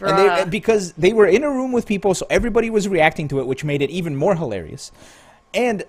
[0.00, 3.40] And they, because they were in a room with people, so everybody was reacting to
[3.40, 4.92] it, which made it even more hilarious.
[5.54, 5.84] And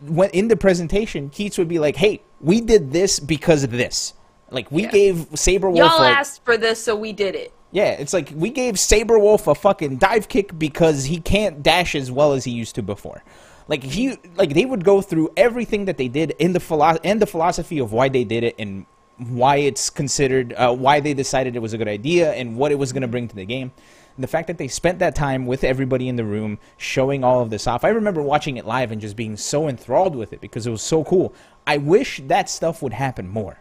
[0.00, 4.14] when in the presentation, Keits would be like, "Hey, we did this because of this.
[4.50, 4.90] Like we Yeah.
[4.90, 5.76] gave Sabrewulf.
[5.76, 7.52] Y'all a- asked for this, so we did it.
[7.72, 12.10] yeah, it's like we gave Sabrewulf a fucking dive kick because he can't dash as
[12.12, 13.22] well as he used to before.
[13.68, 17.20] Like he, like they would go through everything that they did in the philo- and
[17.20, 18.86] the philosophy of why they did it and
[19.18, 22.76] why it's considered, uh, why they decided it was a good idea and what it
[22.76, 23.72] was going to bring to the game.
[24.16, 27.40] And the fact that they spent that time with everybody in the room, showing all
[27.40, 27.84] of this off.
[27.84, 30.80] I remember watching it live and just being so enthralled with it because it was
[30.82, 31.34] so cool.
[31.66, 33.58] I wish that stuff would happen more.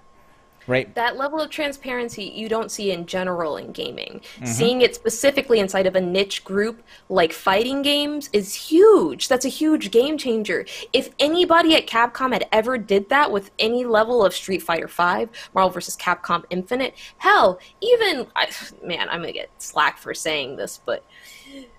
[0.67, 0.93] Right?
[0.95, 4.21] That level of transparency you don't see in general in gaming.
[4.35, 4.45] Mm-hmm.
[4.45, 9.27] Seeing it specifically inside of a niche group like fighting games is huge.
[9.27, 10.65] That's a huge game changer.
[10.91, 15.29] If anybody at Capcom had ever did that with any level of Street Fighter V,
[15.53, 15.95] Marvel vs.
[15.97, 18.49] Capcom Infinite, hell, even I,
[18.83, 21.05] man, I'm gonna get slack for saying this, but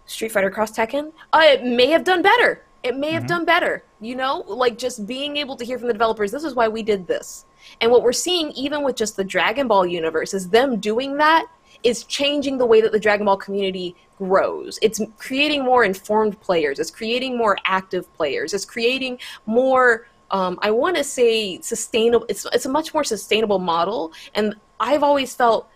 [0.06, 2.62] Street Fighter Cross Tekken, uh, it may have done better.
[2.82, 3.82] It may have done better.
[4.00, 6.82] You know, like just being able to hear from the developers, this is why we
[6.82, 7.46] did this.
[7.80, 11.46] And what we're seeing, even with just the Dragon Ball universe, is them doing that
[11.82, 14.78] is changing the way that the Dragon Ball community grows.
[14.82, 16.78] It's creating more informed players.
[16.78, 18.54] It's creating more active players.
[18.54, 20.08] It's creating more.
[20.30, 22.26] Um, I want to say sustainable.
[22.28, 25.68] It's it's a much more sustainable model, and I've always felt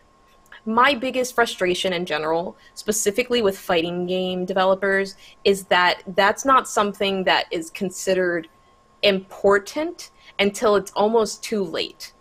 [0.67, 7.25] my biggest frustration in general, specifically with fighting game developers, is that that's not something
[7.25, 8.49] that is considered
[9.03, 10.11] important
[10.41, 12.13] until it's almost too late.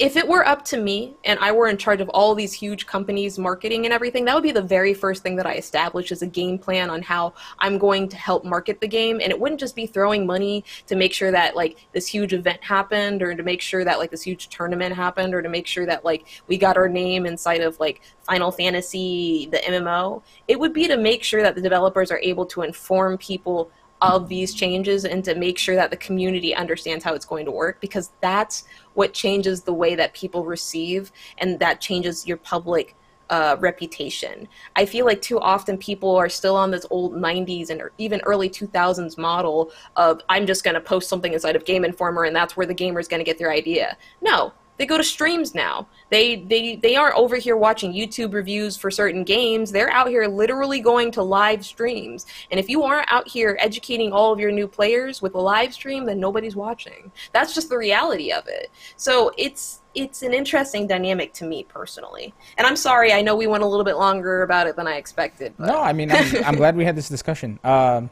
[0.00, 2.84] If it were up to me and I were in charge of all these huge
[2.84, 6.20] companies' marketing and everything, that would be the very first thing that I establish as
[6.20, 9.20] a game plan on how I'm going to help market the game.
[9.22, 12.64] And it wouldn't just be throwing money to make sure that like this huge event
[12.64, 15.86] happened or to make sure that like this huge tournament happened or to make sure
[15.86, 20.22] that like we got our name inside of like Final Fantasy, the MMO.
[20.48, 23.70] It would be to make sure that the developers are able to inform people
[24.02, 27.50] of these changes and to make sure that the community understands how it's going to
[27.50, 28.64] work because that's
[28.94, 32.94] what changes the way that people receive and that changes your public
[33.30, 34.46] uh, reputation.
[34.76, 38.50] I feel like too often people are still on this old 90s and even early
[38.50, 42.56] 2000s model of I'm just going to post something inside of Game Informer and that's
[42.56, 43.96] where the gamer is going to get their idea.
[44.20, 45.86] No, they go to streams now.
[46.10, 49.70] They they they aren't over here watching YouTube reviews for certain games.
[49.70, 52.26] They're out here literally going to live streams.
[52.50, 55.72] And if you aren't out here educating all of your new players with a live
[55.72, 57.10] stream, then nobody's watching.
[57.32, 58.70] That's just the reality of it.
[58.96, 62.34] So it's it's an interesting dynamic to me personally.
[62.58, 64.96] And I'm sorry, I know we went a little bit longer about it than I
[64.96, 65.54] expected.
[65.56, 67.60] But No, I mean, I'm, I'm glad we had this discussion.
[67.62, 68.10] Um,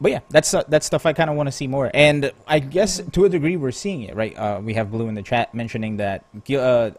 [0.00, 1.90] but yeah, that's uh, that's stuff I kind of want to see more.
[1.92, 4.36] And I guess to a degree we're seeing it, right?
[4.36, 6.90] Uh, we have Blue in the chat mentioning that uh,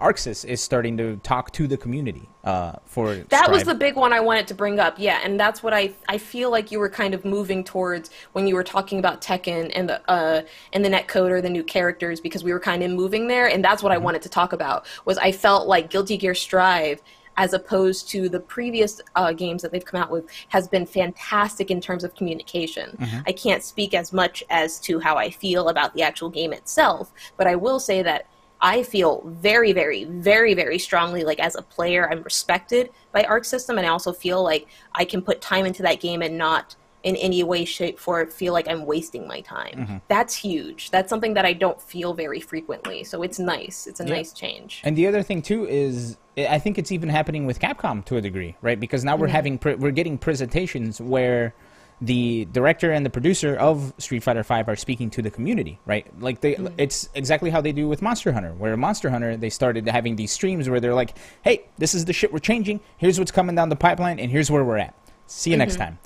[0.00, 4.12] ArcSys is starting to talk to the community uh, for That was the big one
[4.12, 4.96] I wanted to bring up.
[4.98, 8.46] Yeah, and that's what I I feel like you were kind of moving towards when
[8.46, 10.42] you were talking about Tekken and the uh
[10.72, 13.82] and the netcoder, the new characters, because we were kind of moving there, and that's
[13.82, 14.86] what I wanted to talk about.
[15.04, 17.00] Was I felt like Guilty Gear Strive.
[17.36, 21.70] As opposed to the previous uh, games that they've come out with, has been fantastic
[21.70, 22.96] in terms of communication.
[23.26, 27.12] I can't speak as much as to how I feel about the actual game itself,
[27.36, 28.26] but I will say that
[28.60, 33.44] I feel very, very, very, very strongly like as a player, I'm respected by Arc
[33.44, 36.74] System, and I also feel like I can put time into that game and not
[37.06, 39.76] in any way, shape, form feel like I'm wasting my time.
[39.76, 39.96] Mm-hmm.
[40.08, 40.90] That's huge.
[40.90, 43.04] That's something that I don't feel very frequently.
[43.04, 43.86] So it's nice.
[43.86, 44.14] It's a Yeah.
[44.16, 44.80] nice change.
[44.82, 48.20] And the other thing too is, I think it's even happening with Capcom to a
[48.20, 48.78] degree, right?
[48.78, 49.36] Because now we're mm-hmm.
[49.36, 51.54] having pre- we're getting presentations where
[52.00, 56.04] the director and the producer of Street Fighter V are speaking to the community, right?
[56.20, 56.74] Like they, mm-hmm.
[56.76, 58.52] it's exactly how they do with Monster Hunter.
[58.52, 62.12] Where Monster Hunter, they started having these streams where they're like, "Hey, this is the
[62.12, 62.80] shit we're changing.
[62.96, 64.94] Here's what's coming down the pipeline, and here's where we're at.
[65.28, 65.98] See you next time."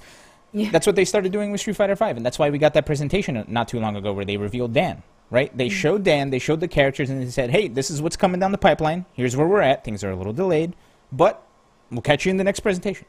[0.53, 0.71] Yeah.
[0.71, 2.87] That's what they started doing with Street Fighter V, and that's why we got that
[2.87, 5.03] presentation not too long ago where they revealed Dan.
[5.31, 5.57] Right?
[5.57, 5.73] They mm.
[5.73, 8.51] showed Dan, they showed the characters, and they said, "Hey, this is what's coming down
[8.51, 9.05] the pipeline.
[9.13, 9.85] Here's where we're at.
[9.85, 10.75] Things are a little delayed,
[11.13, 11.47] but
[11.91, 13.07] we'll catch you in the next presentation."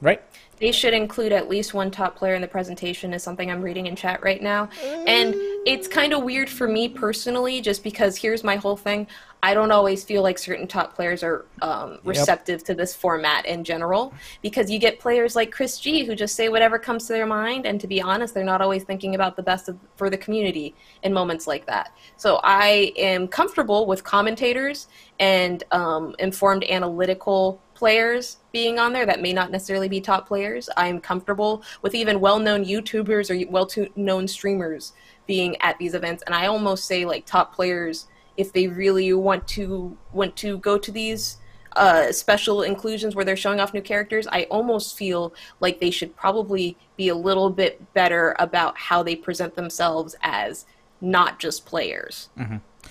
[0.00, 0.20] Right?
[0.58, 3.86] They should include at least one top player in the presentation, is something I'm reading
[3.86, 4.68] in chat right now.
[5.06, 5.34] And
[5.64, 9.06] it's kind of weird for me personally, just because here's my whole thing.
[9.44, 13.62] I don't always feel like certain top players are um, receptive to this format in
[13.62, 17.26] general, because you get players like Chris G who just say whatever comes to their
[17.26, 20.16] mind, and to be honest, they're not always thinking about the best of, for the
[20.16, 21.94] community in moments like that.
[22.16, 24.88] So I am comfortable with commentators
[25.20, 30.70] and um, informed analytical players being on there that may not necessarily be top players.
[30.78, 34.94] I'm comfortable with even well-known YouTubers or well-known streamers
[35.26, 39.46] being at these events, and I almost say like top players if they really want
[39.48, 41.38] to want to go to these
[41.76, 44.26] uh, special inclusions where they're showing off new characters.
[44.28, 49.16] I almost feel like they should probably be a little bit better about how they
[49.16, 50.66] present themselves as
[51.00, 52.28] not just players.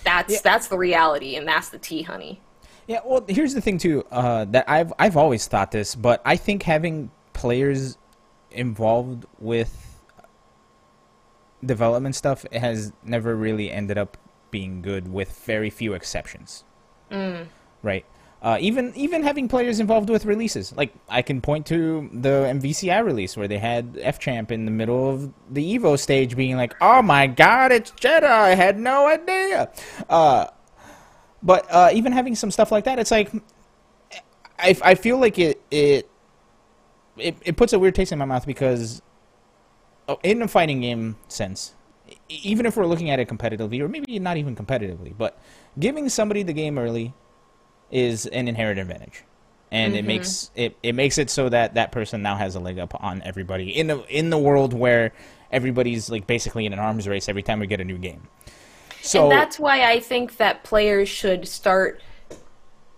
[0.04, 2.42] That's that's the reality, and that's the tea, honey.
[2.88, 4.04] Yeah, well, here's the thing too.
[4.12, 7.98] Uh, that I've I've always thought this, but I think having players
[8.52, 10.02] involved with
[11.66, 14.18] development stuff has never really ended up
[14.54, 16.64] being good, with very few exceptions.
[17.82, 18.06] Right.
[18.42, 23.04] Uh, even even having players involved with releases, like I can point to the MVCI
[23.04, 26.76] release where they had F Champ in the middle of the Evo stage, being like,
[26.82, 28.28] "Oh my God, it's Jedah!
[28.28, 29.72] I had no idea."
[30.10, 30.48] Uh,
[31.42, 33.32] but uh, even having some stuff like that, it's like
[34.60, 36.10] I, I feel like it, it
[37.18, 39.02] it it puts a weird taste in my mouth because
[40.10, 41.76] oh, in a fighting game sense,
[42.30, 45.40] even if we're looking at it competitively or maybe not even competitively, but
[45.80, 47.14] giving somebody the game early
[47.92, 49.24] is an inherent advantage.
[49.72, 50.08] And it mm-hmm.
[50.08, 53.24] makes it, it makes it so that that person now has a leg up on
[53.24, 55.14] everybody in the in the world where
[55.52, 58.28] everybody's like basically in an arms race every time we get a new game.
[59.02, 62.02] So and that's why I think that players should start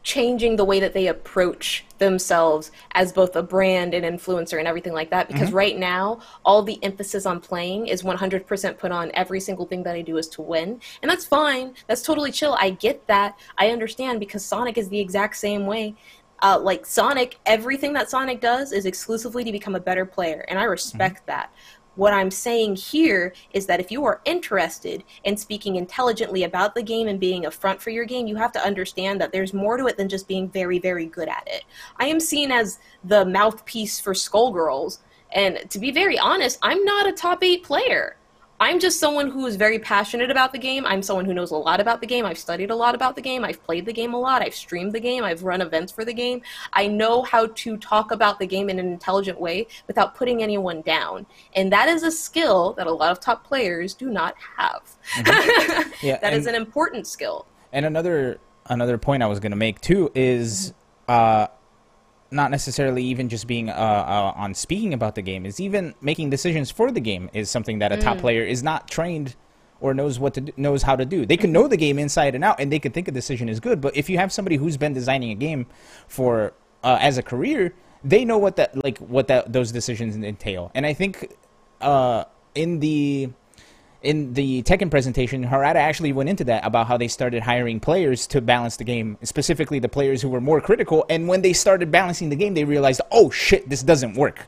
[0.06, 4.94] changing the way that they approach themselves as both a brand and influencer and everything
[4.94, 5.28] like that.
[5.28, 9.82] Because right now all the emphasis on playing is 100% put on every single thing
[9.82, 10.80] that I do is to win.
[11.02, 11.74] And that's fine.
[11.88, 12.56] That's totally chill.
[12.60, 13.38] I get that.
[13.58, 15.96] I understand because Sonic is the exact same way.
[16.44, 20.46] Uh, like Sonic everything that Sonic does is exclusively to become a better player.
[20.50, 21.52] And I respect that
[21.96, 26.84] what I'm saying here is that if you are interested in speaking intelligently about the
[26.84, 29.78] game and being a front for your game, you have to understand that there's more
[29.78, 31.64] to it than just being very, very good at it.
[31.98, 35.00] I am seen as the mouthpiece for Skullgirls,
[35.32, 38.18] and to be very honest, I'm not a top eight player.
[38.60, 40.86] I'm just someone who is very passionate about the game.
[40.86, 42.26] I'm someone who knows a lot about the game.
[42.26, 43.44] I've studied a lot about the game.
[43.44, 44.42] I've played the game a lot.
[44.42, 45.26] I've streamed the game.
[45.26, 46.42] I've run events for the game.
[46.72, 50.82] I know how to talk about the game in an intelligent way without putting anyone
[50.82, 51.26] down.
[51.54, 54.84] And that is a skill that a lot of top players do not have.
[56.02, 57.46] yeah, That is an important skill.
[57.74, 60.74] And another another point I was going to make too is
[61.08, 61.48] uh,
[62.32, 66.30] not necessarily even just being uh, uh, on speaking about the game is even making
[66.30, 69.36] decisions for the game is something that a top player is not trained
[69.80, 71.26] or knows what to do, knows how to do.
[71.26, 73.60] They can know the game inside and out, and they can think a decision is
[73.60, 73.82] good.
[73.82, 75.68] But if you have somebody who's been designing a game
[76.08, 76.54] for
[76.84, 77.74] uh, as a career,
[78.04, 80.72] they know what that like what that those decisions entail.
[80.74, 81.34] And I think
[81.82, 82.26] uh,
[82.56, 83.30] in the
[84.06, 88.28] in the Tekken presentation, Harada actually went into that about how they started hiring players
[88.28, 91.06] to balance the game, specifically the players who were more critical.
[91.10, 94.48] And when they started balancing the game, they realized, oh shit, this doesn't work,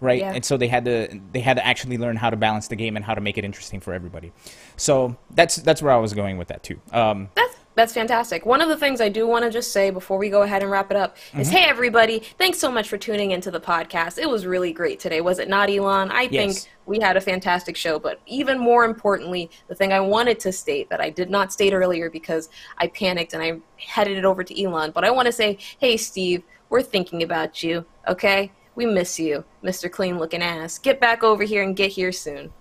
[0.00, 0.20] right?
[0.20, 0.32] Yeah.
[0.32, 2.96] And so they had to they had to actually learn how to balance the game
[2.96, 4.32] and how to make it interesting for everybody.
[4.76, 6.80] So that's that's where I was going with that too.
[6.92, 8.46] Um, That's That's fantastic.
[8.46, 10.70] One of the things I do want to just say before we go ahead and
[10.70, 11.56] wrap it up is Mm-hmm.
[11.56, 14.16] hey, everybody, thanks so much for tuning into the podcast.
[14.18, 16.10] It was really great today, was it not, Elon?
[16.12, 16.30] I Yes.
[16.64, 20.52] think we had a fantastic show, but even more importantly, the thing I wanted to
[20.52, 22.48] state that I did not state earlier because
[22.78, 25.96] I panicked and I headed it over to Elon, but I want to say, hey,
[25.96, 28.52] Steve, we're thinking about you, okay?
[28.76, 29.90] We miss you, Mr.
[29.90, 30.78] Clean Looking Ass.
[30.78, 32.52] Get back over here and get here soon.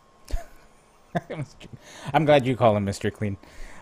[2.14, 3.12] I'm glad you call him Mr.
[3.14, 3.38] Clean.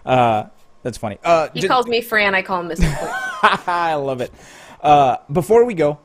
[0.05, 0.45] Uh,
[0.83, 1.17] that's funny.
[1.23, 2.87] Uh, He ju- calls me Fran, I call him Mr.
[3.67, 4.31] I love it.
[4.81, 5.99] Uh, before we go,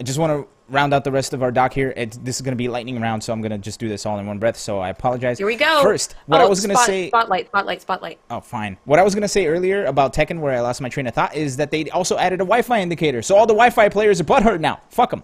[0.00, 1.92] I just want to round out the rest of our doc here.
[1.94, 4.06] It, this is going to be lightning round, so I'm going to just do this
[4.06, 4.56] all in one breath.
[4.56, 5.36] So I apologize.
[5.38, 5.82] Here we go.
[5.82, 7.08] First, what I Oh, was going to say.
[7.08, 8.18] Spotlight, spotlight, spotlight.
[8.30, 8.78] Oh, fine.
[8.84, 11.34] What I was gonna say earlier about Tekken, where I lost my train of thought,
[11.36, 14.60] is that they also added a Wi-Fi indicator, so all the Wi-Fi players are butthurt
[14.60, 14.80] now.
[14.90, 15.22] Fuck them.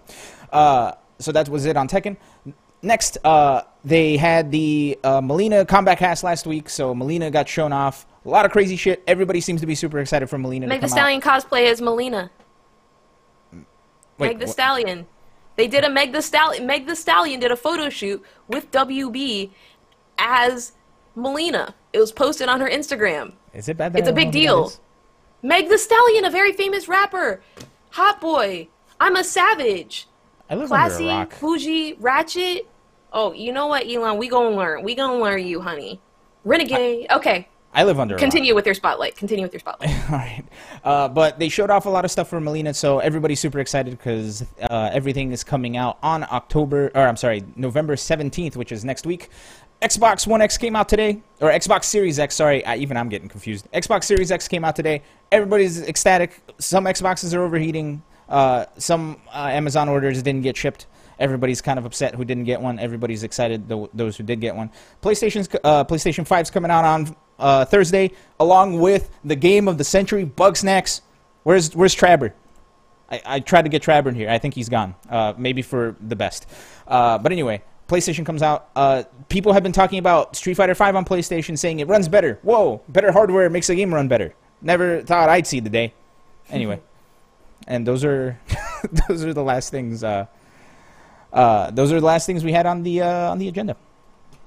[0.51, 2.17] Uh, so that was it on Tekken.
[2.83, 7.73] Next, uh, they had the uh, Mileena Kombat Cast last week, so Mileena got shown
[7.73, 8.05] off.
[8.25, 9.03] A lot of crazy shit.
[9.07, 12.29] Everybody seems to be super excited for Mileena Meg to the Stallion cosplay as Mileena.
[13.53, 13.63] Wait,
[14.19, 15.07] Meg the wh- Stallion.
[15.55, 16.67] They did a Meg the Stallion.
[16.67, 19.49] Meg the Stallion did a photo shoot with WB
[20.19, 20.73] as
[21.17, 21.73] Mileena.
[21.93, 23.33] It was posted on her Instagram.
[23.53, 23.93] Is it bad?
[23.93, 24.73] That It's a big know who that deal.
[25.41, 27.41] Meg the Stallion, a very famous rapper.
[27.91, 28.67] Hot boy.
[28.99, 30.07] I'm a savage.
[30.49, 31.39] I live Classy, under a rock.
[31.39, 32.67] bougie, ratchet.
[33.13, 34.17] Oh, you know what, Elon?
[34.17, 34.83] We gonna learn.
[34.83, 36.01] We gonna learn you, honey.
[36.43, 37.07] Renegade.
[37.11, 39.15] Okay, I live under continue with your spotlight.
[39.15, 39.89] Continue with your spotlight.
[40.11, 40.43] All right.
[40.83, 43.97] Uh, but they showed off a lot of stuff for Mileena, so everybody's super excited
[43.97, 48.83] because uh, everything is coming out on October, or I'm sorry, November 17th, which is
[48.83, 49.29] next week.
[49.81, 52.35] Xbox One X came out today, or Xbox Series X.
[52.35, 53.67] Sorry, I, even I'm getting confused.
[53.73, 55.01] Xbox Series X came out today.
[55.31, 56.41] Everybody's ecstatic.
[56.59, 58.03] Some Xboxes are overheating.
[58.29, 60.87] Uh, some uh, Amazon orders didn't get shipped.
[61.21, 62.79] Everybody's kind of upset who didn't get one.
[62.79, 64.71] Everybody's excited th- those who did get one.
[65.01, 69.83] PlayStation's uh, PlayStation 5's coming out on uh, Thursday, along with the game of the
[69.83, 71.01] century, Bugsnax.
[71.43, 72.33] Where's Where's Trabber?
[73.09, 74.29] I, I tried to get Trabber in here.
[74.29, 74.95] I think he's gone.
[75.09, 76.47] Uh, maybe for the best.
[76.87, 78.69] Uh, but anyway, PlayStation comes out.
[78.75, 82.39] Uh, people have been talking about Street Fighter 5 on PlayStation, saying it runs better.
[82.41, 84.33] Whoa, better hardware makes a game run better.
[84.61, 85.93] Never thought I'd see the day.
[86.49, 86.79] Anyway,
[87.67, 88.39] and those are
[89.07, 90.03] those are the last things.
[90.03, 90.25] Uh,
[91.33, 93.75] uh, those are the last things we had on the uh, on the agenda.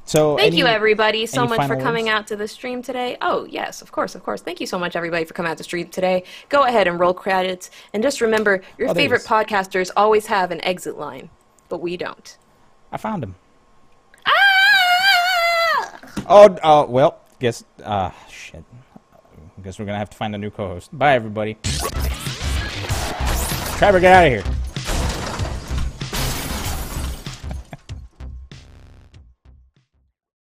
[0.07, 2.15] So Thank any- you, everybody, so much for coming words?
[2.15, 3.17] out to the stream today.
[3.23, 4.43] Oh, yes, of course, of course.
[4.43, 6.25] Thank you so much, everybody, for coming out to the stream today.
[6.51, 7.71] Go ahead and roll credits.
[7.95, 11.31] And just remember, your Oh, favorite podcasters always have an exit line,
[11.71, 12.37] but we don't.
[12.93, 13.35] I found him.
[14.27, 16.01] Ah!
[16.29, 18.63] Oh, uh, well, guess, uh, shit.
[19.63, 20.91] Guess we're gonna have to find a new co-host.
[20.93, 21.57] Bye, everybody.
[23.79, 24.45] Trevor, get out of here.